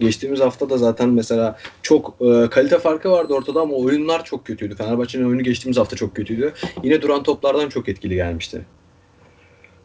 [0.01, 4.75] Geçtiğimiz hafta da zaten mesela çok e, kalite farkı vardı ortada ama oyunlar çok kötüydü.
[4.75, 6.53] Fenerbahçe'nin oyunu geçtiğimiz hafta çok kötüydü.
[6.83, 8.67] Yine duran toplardan çok etkili gelmişti.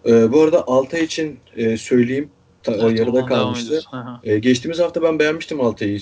[0.06, 2.30] E, bu arada Altay için e, söyleyeyim.
[2.63, 3.82] Ta, evet, yarıda kalmıştı.
[4.23, 5.99] E, geçtiğimiz hafta ben beğenmiştim Altay'ı.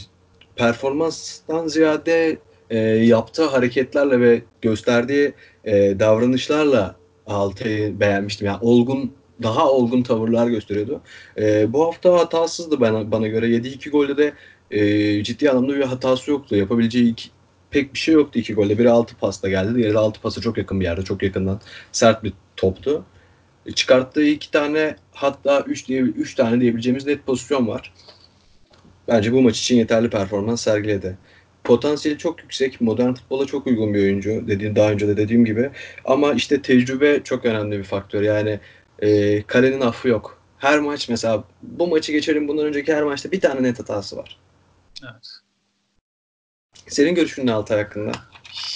[0.55, 2.37] Performanstan ziyade
[2.69, 5.33] e, yaptığı hareketlerle ve gösterdiği
[5.65, 6.95] e, davranışlarla
[7.27, 8.47] Altay'ı beğenmiştim.
[8.47, 9.11] Yani olgun
[9.43, 11.01] daha olgun tavırlar gösteriyordu.
[11.37, 13.47] E, bu hafta hatasızdı bana, bana göre.
[13.47, 14.33] 7-2 golde de
[14.71, 16.55] e, ciddi anlamda bir hatası yoktu.
[16.55, 17.29] Yapabileceği iki,
[17.71, 18.77] pek bir şey yoktu iki golde.
[18.77, 19.75] Biri 6 pasta geldi.
[19.75, 21.01] Diğeri de 6 pasa çok yakın bir yerde.
[21.03, 23.05] Çok yakından sert bir toptu.
[23.65, 27.93] E, çıkarttığı iki tane hatta 3 üç diye üç tane diyebileceğimiz net pozisyon var.
[29.07, 31.17] Bence bu maç için yeterli performans sergiledi
[31.63, 32.81] potansiyeli çok yüksek.
[32.81, 34.47] Modern futbola çok uygun bir oyuncu.
[34.47, 35.69] Dediğim daha önce de dediğim gibi.
[36.05, 38.21] Ama işte tecrübe çok önemli bir faktör.
[38.21, 38.59] Yani
[38.99, 40.37] e, kalenin affı yok.
[40.57, 44.37] Her maç mesela bu maçı geçelim bundan önceki her maçta bir tane net hatası var.
[45.03, 45.27] Evet.
[46.87, 48.11] Senin görüşün ne Altay hakkında?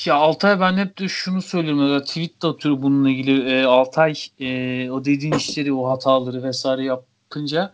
[0.06, 1.94] Ya Altay ben hep de şunu söylüyorum.
[1.94, 3.50] Ya, tweet de atıyorum bununla ilgili.
[3.54, 7.74] E, Altay e, o dediğin işleri, o hataları vesaire yapınca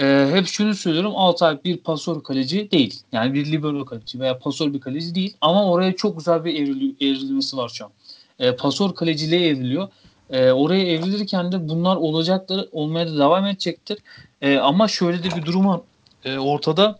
[0.00, 1.12] e, hep şunu söylüyorum.
[1.16, 3.02] Altay bir pasör kaleci değil.
[3.12, 5.36] Yani bir libero kaleci veya pasör bir kaleci değil.
[5.40, 7.90] Ama oraya çok güzel bir evril, evrilmesi var şu an.
[8.38, 9.88] E, pasör kaleciliğe evriliyor.
[10.30, 12.68] E, oraya evrilirken de bunlar olacaktır.
[12.72, 13.98] Olmaya da devam edecektir.
[14.40, 15.82] E, ama şöyle de bir durum.
[16.24, 16.98] E, ortada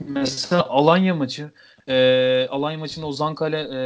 [0.00, 1.50] mesela Alanya maçı
[1.88, 3.78] e, Alanya maçında Ozan Kale e,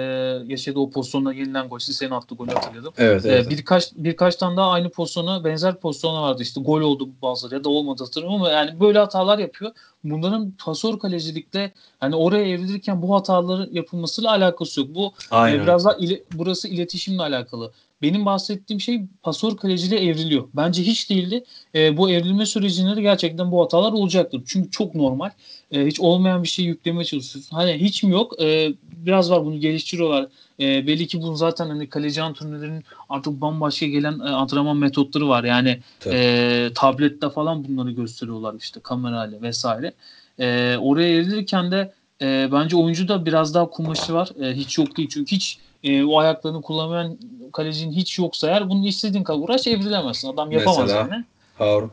[0.47, 1.79] yaşadığı o pozisyonda yeniden gol.
[1.79, 2.93] Senin attığı golü hatırladım.
[2.99, 3.47] Evet, evet.
[3.47, 6.43] E, birkaç birkaç tane daha aynı pozisyona benzer pozisyonlar vardı.
[6.43, 9.73] İşte gol oldu bazıları ya da olmadı hatırlamıyorum ama yani böyle hatalar yapıyor.
[10.05, 14.89] Bunların pasör kalecilikte hani oraya evrilirken bu hataların yapılmasıyla alakası yok.
[14.95, 17.73] Bu e, biraz daha ile, burası iletişimle alakalı.
[18.03, 20.49] Benim bahsettiğim şey pasör kaleciliğe evriliyor.
[20.55, 21.45] Bence hiç değildi.
[21.75, 24.43] E, bu evrilme sürecinde de gerçekten bu hatalar olacaktır.
[24.47, 25.31] Çünkü çok normal.
[25.73, 27.57] E, hiç olmayan bir şey yüklemeye çalışıyorsun.
[27.57, 28.43] Hani hiç mi yok?
[28.43, 30.27] E, biraz var bunu geliştiriyorlar.
[30.61, 35.45] E, belli ki bunu zaten hani kaleci antrenörlerin artık bambaşka gelen e, antrenman metotları var.
[35.45, 39.93] Yani e, tablette falan bunları gösteriyorlar işte kamerayla vesaire.
[40.39, 44.31] E, oraya evrilirken de e, bence oyuncu da biraz daha kumaşı var.
[44.43, 47.19] E, hiç yok değil çünkü hiç e, o ayaklarını kullanmayan
[47.53, 50.33] kalecinin hiç yoksa eğer bunu istediğin kadar uğraş evrilemezsin.
[50.33, 51.25] Adam yapamaz mesela, yani.
[51.59, 51.91] Harun.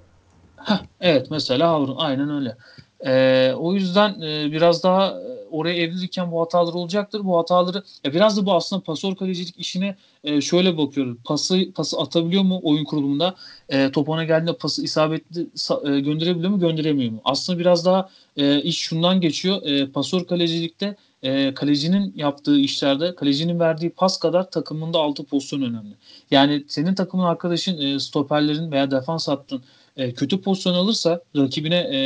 [0.58, 2.58] Heh, evet mesela Harun aynen öyle.
[3.06, 7.22] E, o yüzden e, biraz daha e, oraya evrilirken bu hatalar olacaktır.
[7.24, 11.18] Bu hataları ya biraz da bu aslında pasör kalecilik işine e, şöyle bakıyoruz.
[11.24, 13.36] Pası pası atabiliyor mu oyun kurulumunda?
[13.70, 15.42] E, top ona geldiğinde pası isabetli
[15.86, 17.22] e, gönderebiliyor mu, gönderemiyor mu?
[17.26, 19.62] Aslında biraz daha e, iş şundan geçiyor.
[19.64, 25.96] E, pasör kalecilikte e, kalecinin yaptığı işlerde kalecinin verdiği pas kadar takımında altı pozisyon önemli.
[26.32, 29.62] Yani senin takımın arkadaşın e, stoperlerin veya defans hattın
[29.98, 32.00] e, kötü pozisyon alırsa rakibine e,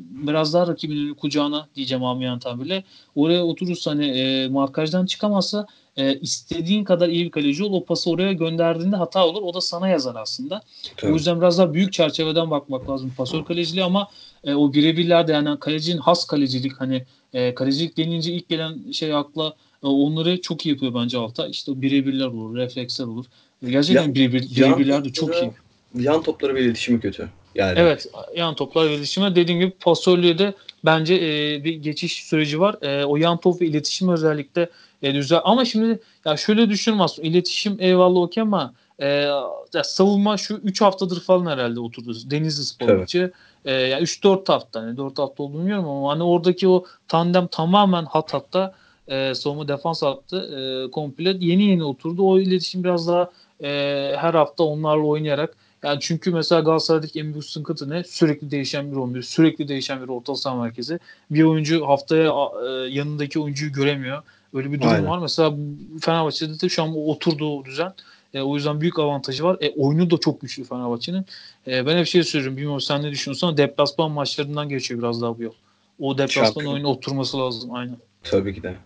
[0.00, 6.84] biraz daha rakibinin kucağına diyeceğim amyan tabirle oraya oturursa hani e, markajdan çıkamazsa e, istediğin
[6.84, 10.14] kadar iyi bir kaleci ol o pası oraya gönderdiğinde hata olur o da sana yazar
[10.14, 10.62] aslında.
[10.96, 11.12] Tabii.
[11.12, 14.08] O yüzden biraz daha büyük çerçeveden bakmak lazım pasör kaleciliği ama
[14.44, 19.54] e, o birebirlerde yani kalecinin has kalecilik hani e, kalecilik denince ilk gelen şey akla
[19.82, 21.50] e, onları çok iyi yapıyor bence Altay.
[21.50, 23.24] İşte birebirler olur, refleksler olur.
[23.66, 25.50] Gerçekten birebir, birebirler de çok iyi.
[25.94, 27.28] Yan topları ve iletişimi kötü.
[27.54, 27.78] Yani.
[27.78, 32.76] Evet yan toplar ve iletişime dediğim gibi pasörlüğe de bence e, bir geçiş süreci var.
[32.82, 34.70] E, o yan top ve iletişim özellikle
[35.02, 35.40] e, güzel.
[35.44, 39.06] Ama şimdi ya şöyle aslında iletişim eyvallah okey ama e,
[39.74, 42.14] ya savunma şu 3 haftadır falan herhalde oturdu.
[42.30, 43.32] Denizli Spor maçı.
[43.64, 44.80] E, yani 3-4 hafta.
[44.80, 48.74] Hani 4 hafta olduğunu bilmiyorum ama hani oradaki o tandem tamamen hat hatta
[49.08, 52.22] e, savunma defans hattı e, komple yeni yeni oturdu.
[52.28, 53.30] O iletişim biraz daha
[53.62, 53.68] e,
[54.16, 58.04] her hafta onlarla oynayarak yani çünkü mesela Galatasaray'daki en büyük sıkıntı ne?
[58.04, 60.98] Sürekli değişen bir 11, sürekli değişen bir orta saha merkezi.
[61.30, 62.32] Bir oyuncu haftaya
[62.66, 64.22] e, yanındaki oyuncuyu göremiyor.
[64.54, 65.06] Öyle bir durum Aynen.
[65.06, 65.18] var.
[65.18, 65.54] Mesela
[66.00, 67.94] Fenerbahçe'de de şu an oturdu o düzen.
[68.34, 69.56] E, o yüzden büyük avantajı var.
[69.60, 71.26] E, oyunu da çok güçlü Fenerbahçe'nin.
[71.66, 72.56] E, ben hep şey söylüyorum.
[72.56, 75.52] Bilmiyorum sen ne düşünüyorsun ama deplasman maçlarından geçiyor biraz daha bu yol.
[76.00, 77.74] O deplasman oyunu oturması lazım.
[77.74, 77.96] Aynen.
[78.22, 78.76] Tabii ki de.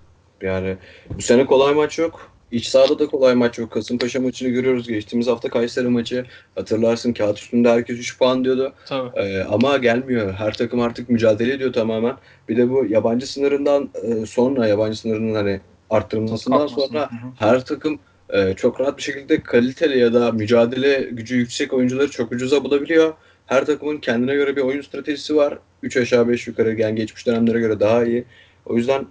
[0.43, 0.77] Yani
[1.17, 2.33] bu sene kolay maç yok.
[2.53, 3.71] İç sahada da kolay maç yok.
[3.71, 4.89] Kasımpaşa maçını görüyoruz.
[4.89, 8.73] Geçtiğimiz hafta Kayseri maçı hatırlarsın kağıt üstünde herkes 3 puan diyordu.
[8.87, 9.21] Tabii.
[9.21, 10.33] Ee, ama gelmiyor.
[10.33, 12.17] Her takım artık mücadele ediyor tamamen.
[12.49, 15.61] Bir de bu yabancı sınırından e, sonra yabancı sınırının hani
[15.91, 17.99] arttırılmasından sonra her takım
[18.31, 23.15] e, çok rahat bir şekilde kaliteli ya da mücadele gücü yüksek oyuncuları çok ucuza bulabiliyor.
[23.47, 25.59] Her takımın kendine göre bir oyun stratejisi var.
[25.83, 28.25] 3 aşağı 5 yukarı yani geçmiş dönemlere göre daha iyi.
[28.67, 29.07] O yüzden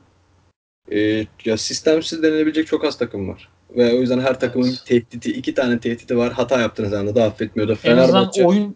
[0.91, 3.49] e, ya sistemsiz denilebilecek çok az takım var.
[3.77, 4.83] Ve o yüzden her takımın evet.
[4.85, 6.33] tehdidi, iki tane tehdidi var.
[6.33, 8.41] Hata yaptığınız anda da affetmiyor da Fenerbahçe.
[8.41, 8.75] En oyun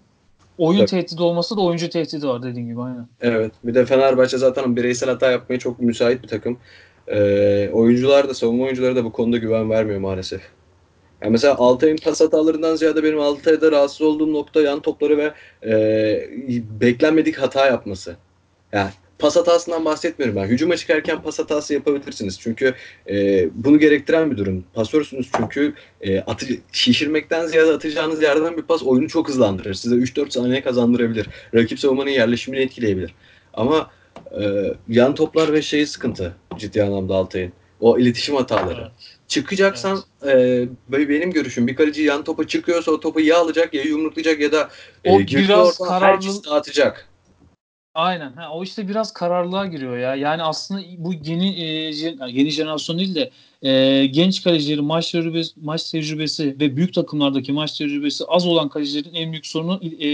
[0.57, 0.89] oyun Tabii.
[0.89, 3.07] tehdidi olması da oyuncu tehdidi var dediğin gibi aynen.
[3.21, 3.51] Evet.
[3.63, 6.57] Bir de Fenerbahçe zaten bireysel hata yapmaya çok müsait bir takım.
[7.07, 10.41] Ee, oyuncular da savunma oyuncuları da bu konuda güven vermiyor maalesef.
[11.21, 15.33] Yani mesela Altay'ın pas hatalarından ziyade benim Altay'da rahatsız olduğum nokta yan topları ve
[15.65, 18.15] e, beklenmedik hata yapması.
[18.71, 18.89] Yani
[19.23, 20.45] pas hatasından bahsetmiyorum ben.
[20.47, 22.39] Hücuma çıkarken pas hatası yapabilirsiniz.
[22.39, 22.73] Çünkü
[23.09, 24.63] e, bunu gerektiren bir durum.
[24.73, 29.73] Pasörsünüz çünkü e, atı, şişirmekten ziyade atacağınız yerden bir pas oyunu çok hızlandırır.
[29.73, 31.29] Size 3-4 saniye kazandırabilir.
[31.55, 33.15] Rakip savunmanın yerleşimini etkileyebilir.
[33.53, 33.91] Ama
[34.41, 37.53] e, yan toplar ve şey sıkıntı ciddi anlamda Altay'ın.
[37.79, 38.81] O iletişim hataları.
[38.81, 38.91] Evet.
[39.27, 40.69] Çıkacaksan evet.
[40.93, 44.51] e, benim görüşüm bir kaleci yan topa çıkıyorsa o topu ya alacak ya yumruklayacak ya
[44.51, 44.69] da
[45.03, 46.43] e, o biraz kararlı...
[46.43, 47.12] dağıtacak.
[47.93, 48.33] Aynen.
[48.33, 50.15] Ha, o işte biraz kararlılığa giriyor ya.
[50.15, 51.65] Yani aslında bu yeni e,
[52.29, 57.77] yeni jenerasyon değil de e, genç kalecilerin maç tecrübesi, maç tecrübesi ve büyük takımlardaki maç
[57.77, 60.07] tecrübesi az olan kalecilerin en büyük sorunu e,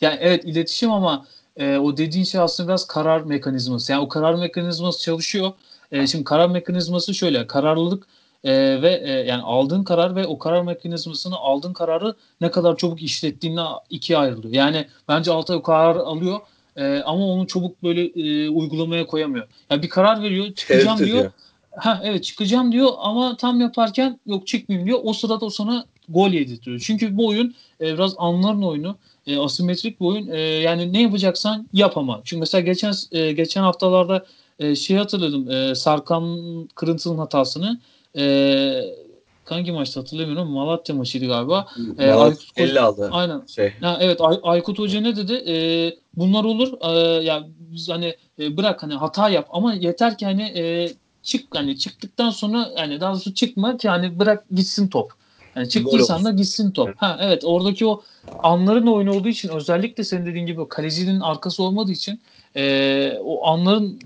[0.00, 3.92] yani evet iletişim ama e, o dediğin şey aslında biraz karar mekanizması.
[3.92, 5.52] Yani o karar mekanizması çalışıyor.
[5.92, 8.06] E, şimdi karar mekanizması şöyle kararlılık
[8.44, 13.02] e, ve e, yani aldığın karar ve o karar mekanizmasını aldığın kararı ne kadar çabuk
[13.02, 14.54] işlettiğine ikiye ayrılıyor.
[14.54, 16.40] Yani bence Altay o karar alıyor
[16.76, 19.46] e, ama onu çabuk böyle e, uygulamaya koyamıyor.
[19.70, 21.30] Yani bir karar veriyor, çıkacağım evet, diyor.
[21.76, 24.98] Ha evet çıkacağım diyor ama tam yaparken yok çıkmayayım diyor.
[25.02, 26.78] O sırada o sana gol yedirtiyor.
[26.78, 28.96] Çünkü bu oyun e, biraz anların oyunu.
[29.26, 30.28] E, asimetrik bir oyun.
[30.28, 32.20] E, yani ne yapacaksan yap ama.
[32.24, 34.26] Çünkü mesela geçen e, geçen haftalarda
[34.58, 35.50] e, şey hatırladım.
[35.50, 36.38] E, Sarkan
[36.74, 37.80] Kırıntı'nın hatasını.
[38.16, 38.22] E,
[39.50, 41.68] hangi maçta hatırlamıyorum Malatya maçıydı galiba.
[41.98, 43.08] Ee, Aykut 50 aldı.
[43.12, 43.46] Aynen.
[43.46, 43.72] Şey.
[43.80, 45.32] Ha, evet Ay- Aykut Hoca ne dedi?
[45.32, 46.72] Ee, bunlar olur.
[46.80, 51.56] Ee, ya biz hani e, bırak hani hata yap ama yeter ki hani e, çık
[51.56, 55.12] hani çıktıktan sonra yani daha doğrusu çıkma ki hani bırak gitsin top.
[55.56, 56.96] Yani çıktıysan da gitsin top.
[56.96, 58.02] Ha evet oradaki o
[58.42, 62.20] anların oyunu olduğu için özellikle senin dediğin gibi kalecinin arkası olmadığı için
[62.56, 64.00] e, o anların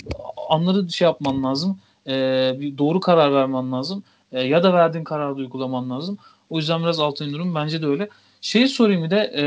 [0.48, 1.78] anları şey yapman lazım.
[2.06, 2.12] E,
[2.60, 4.04] bir doğru karar vermen lazım.
[4.34, 6.18] E, ya da verdiğin kararı uygulaman lazım.
[6.50, 8.08] O yüzden biraz altın durum bence de öyle.
[8.40, 9.44] Şeyi sorayım bir de e,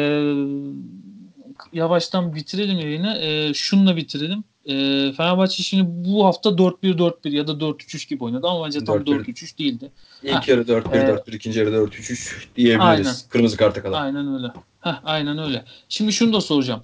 [1.74, 3.18] yavaştan bitirelim yayını.
[3.18, 4.44] E, şununla bitirelim.
[4.66, 4.74] E,
[5.12, 9.92] Fenerbahçe şimdi bu hafta 4-1-4-1 ya da 4-3-3 gibi oynadı ama bence tam 4-3-3 değildi.
[10.24, 12.86] İlk yarı 4-1-4-1, e, ikinci yarı 4-3-3 diyebiliriz.
[12.86, 13.14] Aynen.
[13.30, 14.02] Kırmızı karta kadar.
[14.02, 14.48] Aynen öyle.
[14.82, 15.66] Heh, aynen öyle.
[15.90, 16.84] Şimdi şunu da soracağım.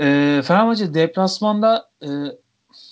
[0.00, 2.08] E, Fenerbahçe deplasmanda e,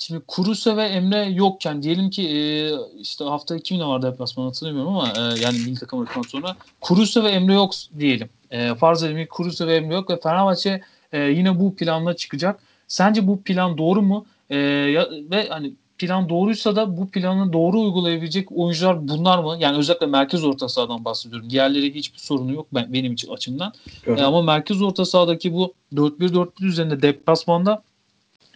[0.00, 5.08] Şimdi Kuruse ve Emre yokken diyelim ki e, işte hafta kiminle var deplasman hatırlamıyorum ama
[5.08, 8.28] e, yani milli takım oynadıktan sonra Kuruse ve Emre yok diyelim.
[8.50, 10.80] E, farz edelim ki Kuruse ve Emre yok ve Fenerbahçe
[11.12, 12.60] e, yine bu planla çıkacak.
[12.88, 14.26] Sence bu plan doğru mu?
[14.50, 19.56] E, ya, ve hani plan doğruysa da bu planı doğru uygulayabilecek oyuncular bunlar mı?
[19.58, 21.50] Yani özellikle merkez orta sahadan bahsediyorum.
[21.50, 23.72] Diğerleri hiçbir sorunu yok ben, benim için açımdan.
[24.06, 27.82] E, ama merkez orta sahadaki bu 4-1-4-1 üzerinde deplasmanda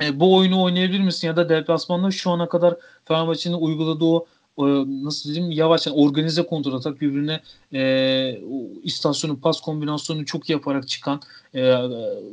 [0.03, 4.25] e, bu oyunu oynayabilir misin ya da deplasmanda şu ana kadar Fenerbahçe'nin uyguladığı
[4.57, 7.41] o e, nasıl diyeyim yavaş yani organize kontrol atak birbirine
[7.75, 8.41] e,
[8.83, 11.21] istasyonu pas kombinasyonu çok yaparak çıkan
[11.55, 11.73] e,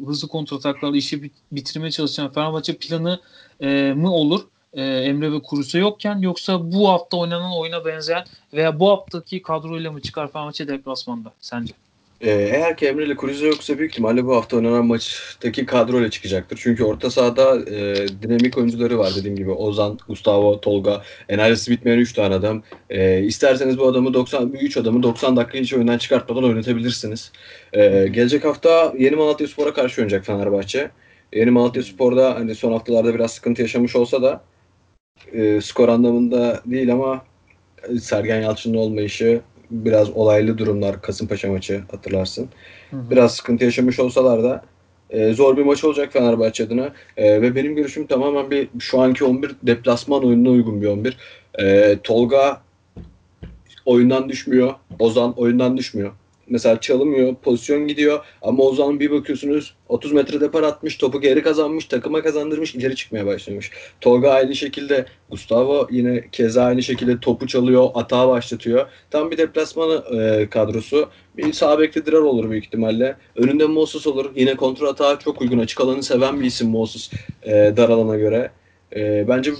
[0.05, 3.19] hızlı kontrol ataklarla işi bitirmeye çalışan Fenerbahçe planı
[3.61, 4.47] e, mı olur?
[4.73, 9.91] e, Emre ve Kurus'a yokken yoksa bu hafta oynanan oyuna benzeyen veya bu haftaki kadroyla
[9.91, 11.73] mı çıkar Fenerbahçe deplasmanda sence?
[12.23, 16.59] Ee, eğer ki Emre ile Kruse yoksa büyük ihtimalle bu hafta oynanan maçtaki kadroyla çıkacaktır.
[16.63, 19.51] Çünkü orta sahada e, dinamik oyuncuları var dediğim gibi.
[19.51, 22.63] Ozan, Gustavo, Tolga, enerjisi bitmeyen 3 tane adam.
[22.89, 27.31] E, isterseniz bu adamı 90 3 adamı 90 dakika hiç oyundan çıkartmadan oynatabilirsiniz.
[27.73, 30.91] E, gelecek hafta Yeni Malatya Spor'a karşı oynayacak Fenerbahçe.
[31.33, 34.41] Yeni Malatya Spor'da hani son haftalarda biraz sıkıntı yaşamış olsa da
[35.33, 37.25] e, skor anlamında değil ama
[38.01, 42.49] Sergen Yalçın'ın olmayışı biraz olaylı durumlar Kasımpaşa maçı hatırlarsın.
[42.91, 43.09] Hı hı.
[43.11, 44.63] Biraz sıkıntı yaşamış olsalar da
[45.09, 46.89] e, zor bir maç olacak Fenerbahçe adına.
[47.17, 51.17] E, ve benim görüşüm tamamen bir şu anki 11 deplasman oyununa uygun bir 11.
[51.59, 52.61] E, Tolga
[53.85, 54.73] oyundan düşmüyor.
[54.99, 56.11] Ozan oyundan düşmüyor
[56.51, 61.85] mesela çalımıyor, pozisyon gidiyor ama o bir bakıyorsunuz 30 metre depar atmış, topu geri kazanmış,
[61.85, 63.71] takıma kazandırmış, ileri çıkmaya başlamış.
[64.01, 68.87] Tolga aynı şekilde, Gustavo yine keza aynı şekilde topu çalıyor, atağa başlatıyor.
[69.11, 71.09] Tam bir deplasmanı e, kadrosu.
[71.37, 73.15] Bir sağ bekli Dirar olur büyük ihtimalle.
[73.35, 74.31] Önünde Moses olur.
[74.35, 75.59] Yine kontrol atağa çok uygun.
[75.59, 77.11] Açık alanı seven bir isim Moses
[77.43, 78.51] e, dar alana göre.
[78.95, 79.51] E, bence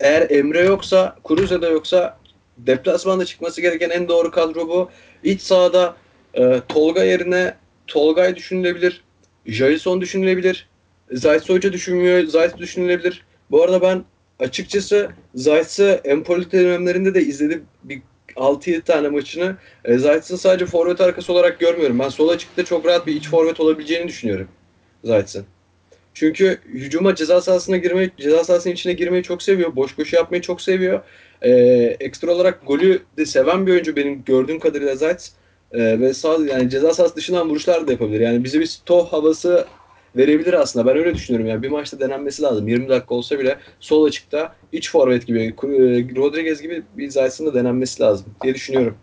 [0.00, 1.16] eğer Emre yoksa,
[1.62, 2.18] de yoksa
[2.58, 4.90] deplasmanda çıkması gereken en doğru kadro bu.
[5.24, 5.96] İç sahada
[6.34, 7.54] e, Tolga yerine
[7.86, 9.04] Tolgay düşünülebilir.
[9.46, 10.68] Jason düşünülebilir.
[11.12, 12.24] Zayt Hoca düşünmüyor.
[12.24, 13.24] Zayt düşünülebilir.
[13.50, 14.04] Bu arada ben
[14.38, 18.02] açıkçası Zayt'sı Empoli dönemlerinde de izledim bir
[18.36, 19.56] 6-7 tane maçını.
[19.84, 21.98] E, Zayt'sın sadece forvet arkası olarak görmüyorum.
[21.98, 24.48] Ben sol açıkta çok rahat bir iç forvet olabileceğini düşünüyorum
[25.04, 25.46] Zayt'sın.
[26.14, 29.76] Çünkü hücuma ceza sahasına girmeyi, ceza sahasının içine girmeyi çok seviyor.
[29.76, 31.00] Boş koşu yapmayı çok seviyor.
[31.42, 31.50] Ee,
[32.00, 35.30] ekstra olarak golü de seven bir oyuncu benim gördüğüm kadarıyla Zayt.
[35.74, 38.20] Ee, ve sağ yani ceza sahası dışından vuruşlar da yapabilir.
[38.20, 39.66] Yani bize bir stoh havası
[40.16, 40.86] verebilir aslında.
[40.86, 41.50] Ben öyle düşünüyorum.
[41.50, 42.68] Yani bir maçta denenmesi lazım.
[42.68, 47.54] 20 dakika olsa bile sol açıkta iç forvet gibi, e, Rodriguez gibi bir Zayt'sın da
[47.54, 48.96] denenmesi lazım diye düşünüyorum.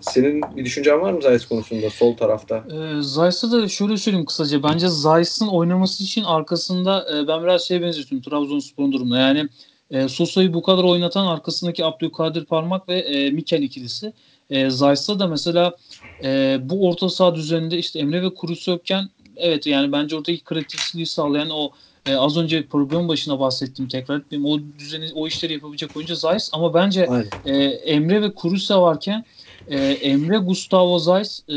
[0.00, 2.56] Senin bir düşüncen var mı Zayt konusunda sol tarafta?
[2.56, 4.62] E, Zayt'a da şöyle söyleyeyim kısaca.
[4.62, 9.20] Bence Zayt'ın oynaması için arkasında e, ben biraz şeye benzetiyorum Trabzonspor'un durumuna.
[9.20, 9.48] Yani
[9.90, 14.12] e, Sosa'yı bu kadar oynatan arkasındaki Abdülkadir Parmak ve e, Mikel ikilisi.
[14.50, 15.76] E, Zayt'sa da mesela
[16.24, 21.06] e, bu orta saha düzeninde işte Emre ve Kurusu yokken evet yani bence oradaki kreatifliği
[21.06, 21.70] sağlayan o
[22.06, 24.50] e, az önce program başına bahsettiğim tekrar etmeyeyim.
[24.50, 27.08] O düzeni, o işleri yapabilecek oyuncu Zayt ama bence
[27.44, 29.24] e, Emre ve Kurusa varken
[29.68, 31.56] e, Emre, Gustavo Zayt e,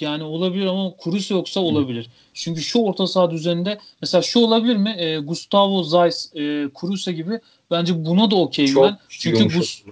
[0.00, 2.10] yani olabilir ama Kurusa yoksa olabilir.
[2.34, 4.94] Çünkü şu orta saha düzeninde mesela şu olabilir mi?
[4.98, 8.98] E, Gustavo Zayt, e, Kurusa gibi bence buna da okeyim ben.
[9.08, 9.82] Çünkü Gus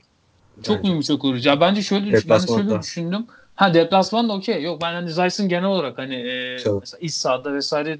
[0.62, 1.44] çok mu yumuşak olur?
[1.44, 3.26] Ya bence şöyle ben şöyle düşündüm.
[3.62, 4.62] Ha deplasman da okey.
[4.62, 7.98] Yok ben hani Zayt'ın genel olarak hani e, mesela iç sahada vesaire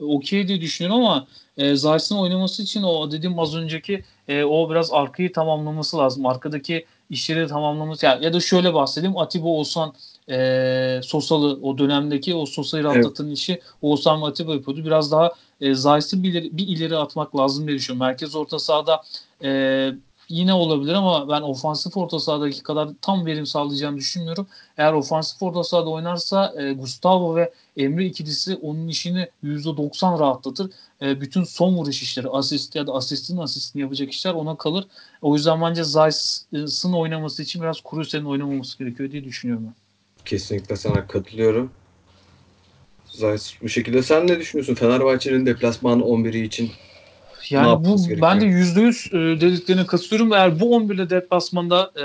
[0.00, 4.92] okey diye düşünüyorum ama e, Zayt'ın oynaması için o dediğim az önceki e, o biraz
[4.92, 6.26] arkayı tamamlaması lazım.
[6.26, 9.94] Arkadaki işleri tamamlaması yani ya da şöyle bahsedeyim Atiba Oğuzhan
[10.30, 13.38] e, Sosalı o dönemdeki o Sosa'yı rahatlatan evet.
[13.38, 14.84] işi Oğuzhan ve Atiba yapıyordu.
[14.84, 18.06] Biraz daha e, Zayt'ı bir, ileri, bir ileri atmak lazım diye düşünüyorum.
[18.06, 19.02] Merkez orta sahada
[19.44, 19.48] e,
[20.28, 24.46] yine olabilir ama ben ofansif orta sahadaki kadar tam verim sağlayacağını düşünmüyorum.
[24.78, 30.70] Eğer ofansif orta sahada oynarsa e, Gustavo ve Emre ikilisi onun işini %90 rahatlatır.
[31.02, 34.86] E, bütün son vuruş işleri, asist ya da asistin asistini yapacak işler ona kalır.
[35.22, 39.74] O yüzden bence Zayt'sın oynaması için biraz Kuruse'nin oynamaması gerekiyor diye düşünüyorum ben.
[40.24, 41.70] Kesinlikle sana katılıyorum.
[43.08, 44.02] Zayt bu şekilde.
[44.02, 46.70] Sen ne düşünüyorsun Fenerbahçe'nin deplasman 11'i için?
[47.50, 50.32] Yani bu ben de %100 e, dediklerine katılıyorum.
[50.32, 52.04] Eğer bu 11 ile deplasmanda e,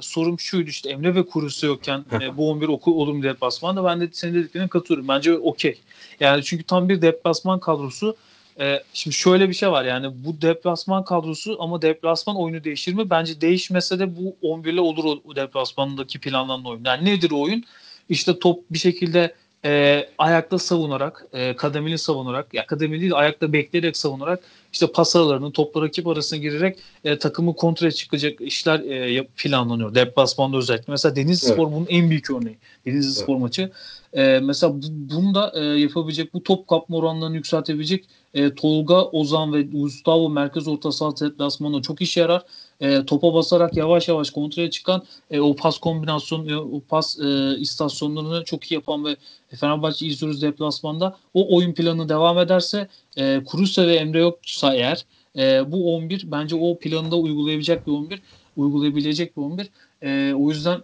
[0.00, 3.84] sorum şuydu işte Emre ve Kurusu yokken e, bu 11 oku, olur mu deplasmanda?
[3.84, 5.08] Ben de senin dediklerine katılıyorum.
[5.08, 5.78] Bence okey.
[6.20, 8.16] Yani çünkü tam bir deplasman kadrosu.
[8.60, 13.10] E, şimdi şöyle bir şey var yani bu deplasman kadrosu ama deplasman oyunu değişir mi?
[13.10, 16.84] Bence değişmese de bu 11 ile olur o, o deplasmandaki planlanan oyun.
[16.84, 17.64] Yani nedir o oyun?
[18.08, 23.96] İşte top bir şekilde e, ayakta savunarak, e, kademeli savunarak, ya kademeli değil ayakta bekleyerek
[23.96, 24.40] savunarak
[24.72, 29.94] işte pas aralarını, topla rakip arasına girerek e, takımı kontrol çıkacak işler e, planlanıyor.
[29.94, 30.92] Deplasmanda özellikle.
[30.92, 31.58] Mesela Denizli evet.
[31.58, 32.58] Bunun en büyük örneği.
[32.86, 33.22] Denizli evet.
[33.22, 33.70] Spor maçı.
[34.12, 38.04] E, mesela bu, bunu da e, yapabilecek, bu top kapma oranlarını yükseltebilecek
[38.34, 42.42] e, Tolga, Ozan ve Gustavo merkez orta saha deplasmanında çok işe yarar.
[42.80, 48.44] E, topa basarak yavaş yavaş kontraya çıkan e, o pas kombinasyonu, o pas e, istasyonlarını
[48.44, 49.16] çok iyi yapan ve
[49.56, 51.16] Fenerbahçe izliyoruz deplasmanda.
[51.34, 55.04] O oyun planı devam ederse e, Kuruse ve Emre yoksa eğer
[55.36, 58.22] e, bu 11 bence o planında uygulayabilecek bir 11
[58.56, 59.70] uygulayabilecek bir 11.
[60.02, 60.80] E, o yüzden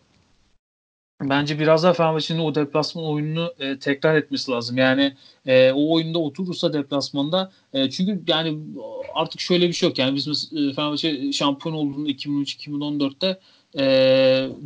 [1.21, 4.77] bence biraz daha Fenerbahçe'nin o deplasman oyununu e, tekrar etmesi lazım.
[4.77, 5.15] Yani
[5.47, 8.59] e, o oyunda oturursa deplasmanda e, çünkü yani
[9.15, 9.99] artık şöyle bir şey yok.
[9.99, 13.41] Yani biz e, Fenerbahçe şampiyon olduğunda 2003-2014'te
[13.79, 13.85] e,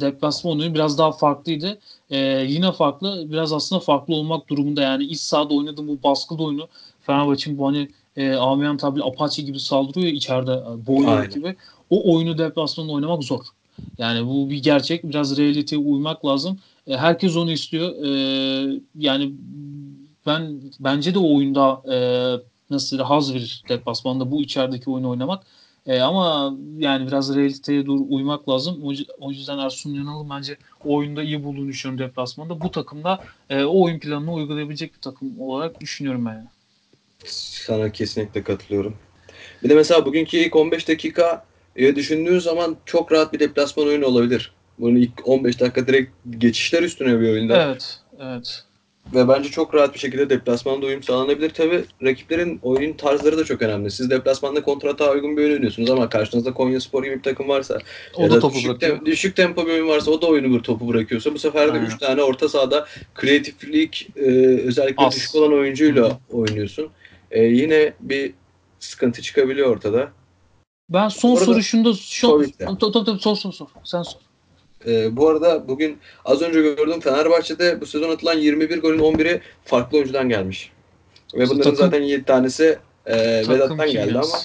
[0.01, 1.79] deplasman oyunu biraz daha farklıydı.
[2.11, 3.31] E, yine farklı.
[3.31, 4.83] Biraz aslında farklı olmak durumunda.
[4.83, 6.69] Yani iç sahada oynadığım bu baskılı oyunu
[7.01, 11.57] Fenerbahçe'nin bu hani e, Amiyan tabli Apache gibi saldırıyor ya içeride e, boğuyor gibi.
[11.91, 13.45] O oyunu deplasmanda oynamak zor.
[13.99, 15.05] Yani bu bir gerçek.
[15.05, 16.59] Biraz realiteye uymak lazım.
[16.87, 18.05] E, herkes onu istiyor.
[18.05, 19.33] E, yani
[20.27, 21.97] ben bence de o oyunda e,
[22.71, 25.45] nasıl haz verir deplasmanda bu içerideki oyunu oynamak.
[25.87, 28.83] E, ama yani biraz realiteye doğru uymak lazım.
[29.21, 32.61] O, yüzden Ersun Yanal'ın bence o oyunda iyi bulduğunu düşünüyorum deplasmanda.
[32.61, 36.35] Bu takımda e, o oyun planını uygulayabilecek bir takım olarak düşünüyorum ben.
[36.35, 36.49] Yani.
[37.25, 38.97] Sana kesinlikle katılıyorum.
[39.63, 41.45] Bir de mesela bugünkü ilk 15 dakika
[41.77, 44.53] e, düşündüğün zaman çok rahat bir deplasman oyunu olabilir.
[44.79, 47.65] Bunun ilk 15 dakika direkt geçişler üstüne bir oyunda.
[47.65, 48.65] Evet, evet.
[49.15, 51.51] Ve bence çok rahat bir şekilde deplasmanda uyum sağlanabilir.
[51.51, 53.91] Tabi rakiplerin oyun tarzları da çok önemli.
[53.91, 57.79] Siz deplasmanda kontrata uygun bir oyun oynuyorsunuz ama karşınızda Konya Spor gibi bir takım varsa
[58.15, 60.59] o ya da, da topu düşük, te- düşük tempo bir oyun varsa o da oyunu
[60.59, 64.31] bir topu bırakıyorsa bu sefer de 3 tane orta sahada kreatiflik e,
[64.67, 65.17] özellikle As.
[65.17, 66.37] düşük olan oyuncuyla Hı-hı.
[66.37, 66.89] oynuyorsun.
[67.31, 68.33] E, yine bir
[68.79, 70.13] sıkıntı çıkabiliyor ortada.
[70.91, 72.43] Ben son soru şunda şu
[72.81, 73.67] tabii tabii sor sor sor.
[73.85, 74.21] Sen sor.
[74.87, 79.97] Ee, bu arada bugün az önce gördüm Fenerbahçe'de bu sezon atılan 21 golün 11'i farklı
[79.97, 80.71] oyuncudan gelmiş.
[81.35, 83.17] Ve bunların takım, zaten 7 tanesi e,
[83.49, 84.39] Vedat'tan geldi ama.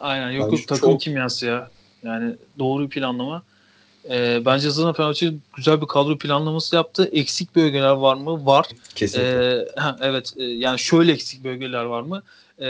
[0.00, 1.00] Aynen yok yok takım çok...
[1.00, 1.70] kimyası ya.
[2.02, 3.42] Yani doğru bir planlama.
[4.10, 7.10] E, bence zaten Fenerbahçe güzel bir kadro planlaması yaptı.
[7.12, 8.46] Eksik bölgeler var mı?
[8.46, 8.66] Var.
[8.94, 9.56] Kesinlikle.
[9.56, 12.22] E, ha, evet e, yani şöyle eksik bölgeler var mı?
[12.60, 12.68] E,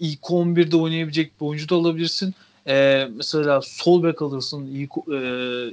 [0.00, 2.34] ilk 11'de oynayabilecek bir oyuncu da alabilirsin.
[2.66, 5.18] E, mesela sol bek alırsın ilk, e,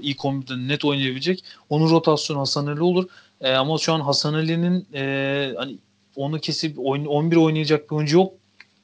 [0.02, 1.44] ilk 11'de net oynayabilecek.
[1.70, 3.08] Onun rotasyonu Hasan Ali olur.
[3.42, 5.78] E, ama şu an Hasan Ali'nin e, hani
[6.16, 8.34] onu kesip oyun, 11 oynayacak bir oyuncu yok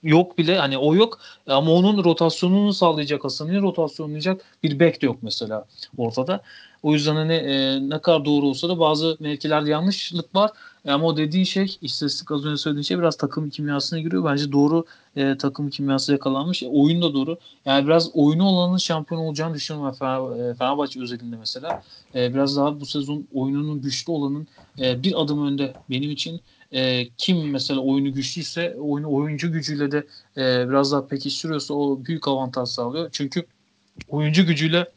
[0.04, 5.18] yok bile hani o yok ama onun rotasyonunu sağlayacak Hasan'ın rotasyonlayacak bir bek de yok
[5.22, 5.66] mesela
[5.98, 6.42] ortada.
[6.84, 10.52] O yüzden hani e, ne kadar doğru olsa da bazı mevkilerde yanlışlık var.
[10.88, 14.26] Ama o dediğin şey istatistik az önce söylediğin şey biraz takım kimyasına giriyor.
[14.26, 16.64] Bence doğru e, takım kimyası yakalanmış.
[16.64, 17.38] E, oyun da doğru.
[17.66, 21.84] Yani biraz oyunu olanın şampiyon olacağını düşünüyorum e, Fenerbahçe özelinde mesela.
[22.16, 24.48] E, biraz daha bu sezon oyununun güçlü olanın
[24.80, 26.42] e, bir adım önde benim için.
[26.72, 30.08] E, kim mesela oyunu güçlüyse oyunu oyuncu gücüyle de
[30.38, 33.10] e, biraz daha pekiştiriyorsa o büyük avantaj sağlıyor.
[33.12, 33.46] Çünkü
[34.10, 34.88] oyuncu gücüyle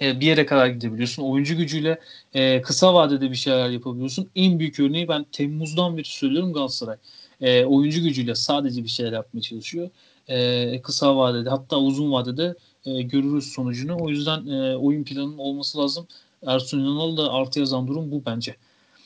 [0.00, 1.22] e, bir yere kadar gidebiliyorsun.
[1.22, 2.00] Oyuncu gücüyle
[2.34, 4.28] e, kısa vadede bir şeyler yapabiliyorsun.
[4.36, 6.96] En büyük örneği ben Temmuz'dan beri söylüyorum Galatasaray.
[7.40, 9.90] E, oyuncu gücüyle sadece bir şeyler yapmaya çalışıyor.
[10.28, 13.96] E, kısa vadede hatta uzun vadede e, görürüz sonucunu.
[14.00, 16.06] O yüzden e, oyun planının olması lazım.
[16.46, 18.56] Ersun Yanal da artı yazan durum bu bence.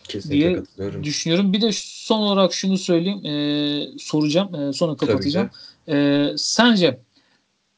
[0.09, 1.53] Kesinlikle diye düşünüyorum.
[1.53, 3.27] Bir de son olarak şunu söyleyeyim.
[3.27, 4.55] E, soracağım.
[4.55, 5.51] E, sonra kapatacağım.
[5.89, 6.99] E, sence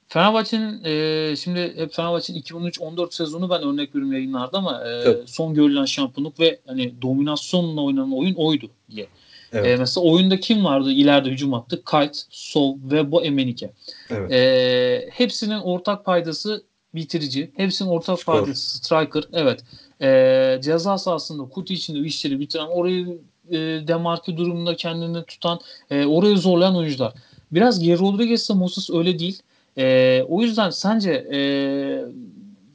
[0.09, 5.85] Fenerbahçe'nin e, şimdi hep Fenerbahçe'nin 2013-14 sezonu ben örnek veriyorum yayınlarda ama e, son görülen
[5.85, 9.07] şampiyonluk ve hani dominasyonla oynanan oyun oydu diye.
[9.53, 9.67] Evet.
[9.67, 11.83] E, mesela oyunda kim vardı ileride hücum attı?
[11.85, 13.73] Kite, Sol ve bu Emenike.
[14.11, 14.33] Evet.
[14.33, 17.51] E, hepsinin ortak paydası bitirici.
[17.57, 18.33] Hepsinin ortak Skor.
[18.33, 19.25] paydası striker.
[19.33, 19.65] Evet.
[20.03, 23.19] E, ceza sahasında kutu içinde işleri bitiren orayı
[23.51, 23.57] e,
[23.89, 27.13] demarke durumunda kendini tutan e, orayı zorlayan oyuncular.
[27.53, 29.43] Biraz Geri Rodriguez'le Moses öyle değil.
[29.79, 31.41] E, o yüzden sence e,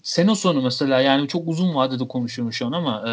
[0.04, 3.12] sene sonu mesela yani çok uzun vadede konuşuyorum şu an ama e,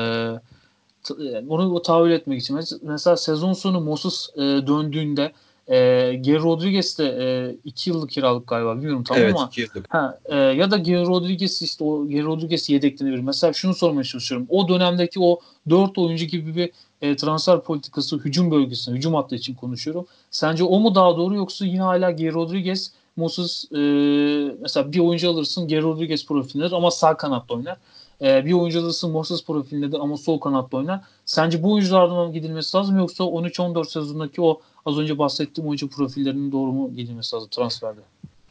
[1.49, 5.33] onu tahayyül etmek için mesela sezon sonu Moses e, döndüğünde
[5.69, 9.95] e, Geri Rodriguez de e, iki yıllık kiralık galiba bilmiyorum tamam evet, ama yıllık.
[9.95, 13.21] Ha, e, ya da Geri Rodriguez işte o Geri Rodriguez yedeklenebilir.
[13.21, 14.47] Mesela şunu sormaya çalışıyorum.
[14.51, 16.71] O dönemdeki o dört oyuncu gibi bir
[17.03, 20.07] e, transfer politikası hücum bölgesinde, hücum hattı için konuşuyorum.
[20.31, 23.79] Sence o mu daha doğru yoksa yine hala Geri Rodriguez Moses e,
[24.61, 27.77] mesela bir oyuncu alırsın Geri Rodriguez profilindedir ama sağ kanatta oynar.
[28.23, 31.01] E, bir oyuncu alırsın Moses profilindedir ama sol kanatta oynar.
[31.25, 36.73] Sence bu oyunculardan gidilmesi lazım yoksa 13-14 sezondaki o az önce bahsettiğim oyuncu profillerinin doğru
[36.73, 38.01] mu gidilmesi lazım transferde?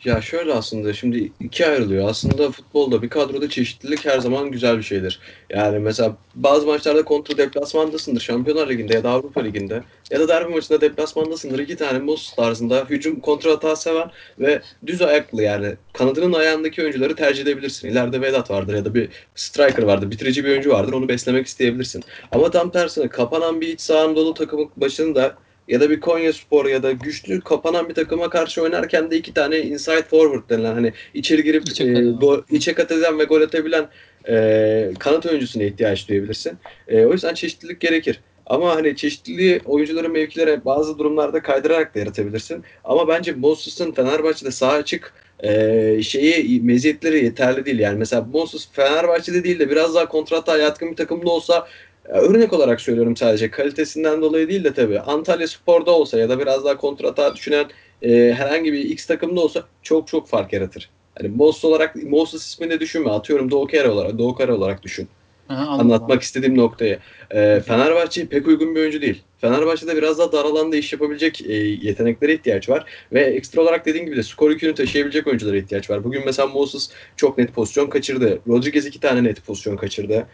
[0.05, 2.09] Ya şöyle aslında şimdi ikiye ayrılıyor.
[2.09, 5.19] Aslında futbolda bir kadroda çeşitlilik her zaman güzel bir şeydir.
[5.49, 8.21] Yani mesela bazı maçlarda kontra deplasmandasındır.
[8.21, 11.59] Şampiyonlar Ligi'nde ya da Avrupa Ligi'nde ya da derbi maçında deplasmandasındır.
[11.59, 17.15] İki tane Mos tarzında hücum kontra hata seven ve düz ayaklı yani kanadının ayağındaki oyuncuları
[17.15, 17.89] tercih edebilirsin.
[17.89, 20.11] İleride Vedat vardır ya da bir striker vardır.
[20.11, 20.93] Bitirici bir oyuncu vardır.
[20.93, 22.03] Onu beslemek isteyebilirsin.
[22.31, 25.37] Ama tam tersine kapanan bir iç saha Anadolu takımın başında
[25.67, 29.33] ya da bir Konya Spor ya da güçlü kapanan bir takıma karşı oynarken de iki
[29.33, 33.23] tane inside forward denilen hani içeri girip İçe e, kat- go- içe kat eden ve
[33.23, 33.87] gol atabilen
[34.29, 36.57] e, kanat oyuncusuna ihtiyaç duyabilirsin.
[36.87, 38.19] E, o yüzden çeşitlilik gerekir.
[38.45, 42.63] Ama hani çeşitliliği oyuncuların mevkilere bazı durumlarda kaydırarak da yaratabilirsin.
[42.83, 45.13] Ama bence Moses'ın Fenerbahçe'de sağ açık
[45.43, 47.79] e, şeyi meziyetleri yeterli değil.
[47.79, 51.67] Yani mesela Moses Fenerbahçe'de değil de biraz daha kontrata yatkın bir takımda olsa
[52.07, 56.65] Örnek olarak söylüyorum sadece kalitesinden dolayı değil de tabii Antalya Spor'da olsa ya da biraz
[56.65, 57.65] daha kontrata düşünen
[58.01, 60.89] e, herhangi bir X takımda olsa çok çok fark yaratır.
[61.17, 63.09] Hani Moses olarak Moses ismini düşünme.
[63.09, 65.07] Atıyorum Doğu Kare olarak, Doğu Kare olarak düşün.
[65.49, 65.91] Aha, anladım.
[65.91, 66.99] Anlatmak istediğim noktayı.
[67.31, 69.21] E, Fenerbahçe pek uygun bir oyuncu değil.
[69.37, 72.85] Fenerbahçe'de biraz daha dar alanda iş yapabilecek e, yeteneklere ihtiyaç var.
[73.13, 76.03] Ve ekstra olarak dediğim gibi de skor yükünü taşıyabilecek oyunculara ihtiyaç var.
[76.03, 78.39] Bugün mesela Moses çok net pozisyon kaçırdı.
[78.47, 80.27] Rodriguez iki tane net pozisyon kaçırdı.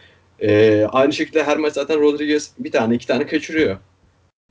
[0.43, 3.77] E, aynı şekilde her maç zaten Rodriguez bir tane iki tane kaçırıyor.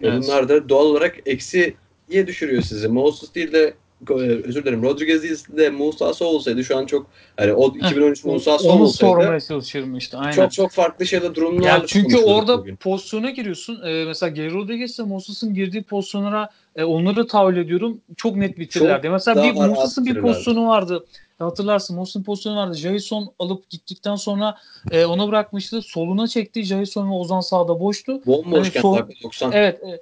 [0.02, 0.22] Evet.
[0.22, 1.74] Bunlar da doğal olarak eksiye
[2.10, 2.88] düşürüyor sizi.
[2.88, 3.74] Moses değil de
[4.10, 8.24] e, özür dilerim Rodriguez değil de Musa Sow olsaydı şu an çok hani o 2013
[8.24, 10.16] Musa Onu olsaydı sormaya çalışıyorum işte.
[10.16, 10.32] Aynen.
[10.32, 12.76] çok çok farklı şeyler durumlarla Yani çünkü orada bugün.
[12.76, 13.82] pozisyona giriyorsun.
[13.86, 18.00] Ee, mesela Geri Rodriguez'le Moses'ın girdiği pozisyonlara e, onları tahayyül ediyorum.
[18.16, 19.08] Çok net bitirirlerdi.
[19.08, 21.04] Mesela bir Moses'ın bir pozisyonu vardı.
[21.44, 22.76] Hatırlarsın Moses'ın pozisyonu vardı.
[22.76, 24.58] Jason alıp gittikten sonra
[24.90, 25.82] e, ona bırakmıştı.
[25.82, 26.62] Soluna çekti.
[26.62, 28.26] Jason ve Ozan sağda boştu.
[28.26, 29.52] Bomboşken Hani sol- dakika 90.
[29.52, 29.82] Evet.
[29.84, 30.00] e,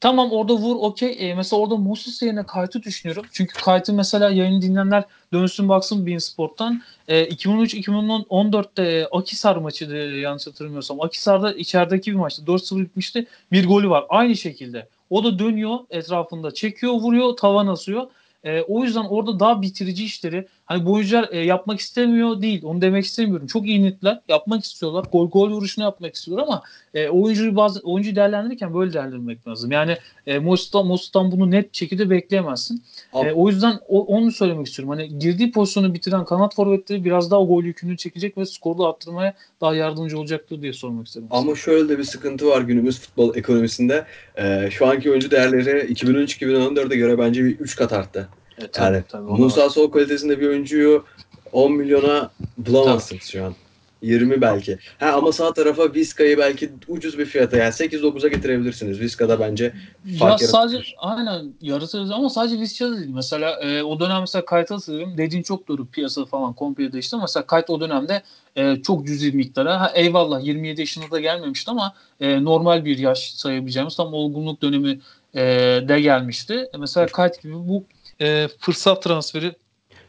[0.00, 1.16] tamam orada vur okey.
[1.18, 3.24] E, mesela orada Moses yerine Kayt'ı düşünüyorum.
[3.32, 6.82] Çünkü Kayt'ı mesela yayını dinleyenler dönsün baksın Bein Sport'tan.
[7.08, 11.00] E, 2013-2014'te e, Akisar maçıydı yanlış hatırlamıyorsam.
[11.00, 12.42] Akisar'da içerideki bir maçtı.
[12.42, 13.26] 4-0 bitmişti.
[13.52, 14.04] Bir golü var.
[14.08, 14.88] Aynı şekilde.
[15.10, 18.06] O da dönüyor etrafında çekiyor vuruyor tavan asıyor.
[18.44, 22.64] E, o yüzden orada daha bitirici işleri hani bu oyuncular e, yapmak istemiyor değil.
[22.64, 23.46] Onu demek istemiyorum.
[23.46, 24.20] Çok iyi niyetler.
[24.28, 25.04] Yapmak istiyorlar.
[25.12, 26.62] Gol gol vuruşunu yapmak istiyorlar ama
[26.94, 29.70] e, oyuncuyu bazı oyuncuyu değerlendirirken böyle değerlendirmek lazım.
[29.72, 29.96] Yani
[30.26, 32.82] e, Mosut'tan, Mosut'tan bunu net şekilde bekleyemezsin.
[33.14, 34.94] E, o yüzden o, onu söylemek istiyorum.
[34.96, 39.34] Hani girdiği pozisyonu bitiren kanat forvetleri biraz daha o gol yükünü çekecek ve skoru arttırmaya
[39.60, 41.28] daha yardımcı olacaktır diye sormak istedim.
[41.30, 44.04] Ama şöyle de bir sıkıntı var günümüz futbol ekonomisinde.
[44.38, 48.28] Ee, şu anki oyuncu değerleri 2013-2014'e göre bence bir 3 kat arttı.
[48.62, 49.30] E, tabii, Yani tabii.
[49.30, 51.04] Musa Sol kalitesinde bir oyuncuyu
[51.52, 53.54] 10 milyona bulamazsınız şu an.
[54.02, 54.78] 20 belki.
[54.98, 59.00] Ha ama sağ tarafa Vizca'yı belki ucuz bir fiyata yani 8-9'a getirebilirsiniz.
[59.00, 59.64] Vizca'da bence
[60.06, 60.94] Ya fark sadece yaratır.
[60.98, 63.10] aynen yaratırız ama sadece Visca'da değil.
[63.14, 65.14] Mesela e, o dönem mesela Kayt'a hatırlıyorum.
[65.18, 67.16] Dediğin çok doğru piyasa falan komple değişti.
[67.16, 68.22] ama Mesela Kayt o dönemde
[68.56, 69.80] e, çok cüzi bir miktara.
[69.80, 75.00] Ha, eyvallah 27 yaşında da gelmemişti ama e, normal bir yaş sayabileceğimiz tam olgunluk dönemi
[75.34, 75.40] e,
[75.88, 76.68] de gelmişti.
[76.74, 77.84] E, mesela Kayt gibi bu
[78.22, 79.54] e, fırsat transferi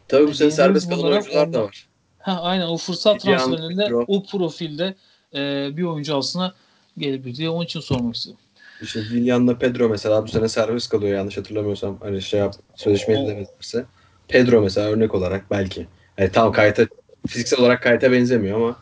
[0.08, 1.88] Tabii bu sene serbest kalan oyuncular da var.
[2.20, 4.96] ha, aynen o fırsat transferinde o profilde
[5.36, 6.54] e, bir oyuncu aslında
[6.98, 8.38] gelebilir diye onun için sormak istedim.
[8.82, 11.98] İşte Willian'la Pedro mesela bu sene serbest kalıyor yanlış hatırlamıyorsam.
[12.02, 13.86] Hani şey yap, sözleşme O- edilemezse.
[14.28, 15.88] Pedro mesela örnek olarak belki.
[16.18, 16.88] Yani tam kayıta
[17.28, 18.76] fiziksel olarak kayıta benzemiyor ama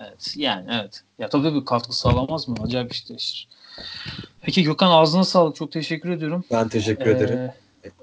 [0.00, 1.02] Evet yani evet.
[1.18, 2.56] Ya tabii bir katkı sağlamaz mı?
[2.64, 3.48] Acayip işler.
[4.42, 5.56] Peki Gökhan ağzına sağlık.
[5.56, 6.44] Çok teşekkür ediyorum.
[6.52, 7.38] ben teşekkür ederim.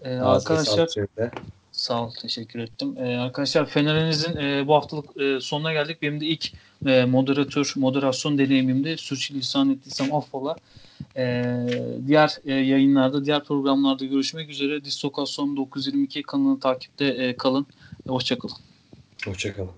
[0.04, 0.90] Ee, e, arkadaşlar
[1.72, 2.98] sağ ol teşekkür ettim.
[2.98, 6.02] Ee, arkadaşlar Fener'inizin e, bu haftalık e, sonuna geldik.
[6.02, 6.52] Benim de ilk
[6.86, 10.56] e, moderatör moderasyon deneyimimde sürçülisan ettiysem affola.
[11.18, 11.68] Ee,
[12.08, 14.84] diğer e, yayınlarda, diğer programlarda görüşmek üzere.
[14.84, 17.68] Distokasyon 922 kanalını takipte e, kalın.
[18.08, 18.56] Hoşçakalın.
[19.26, 19.72] Hoşçakalın.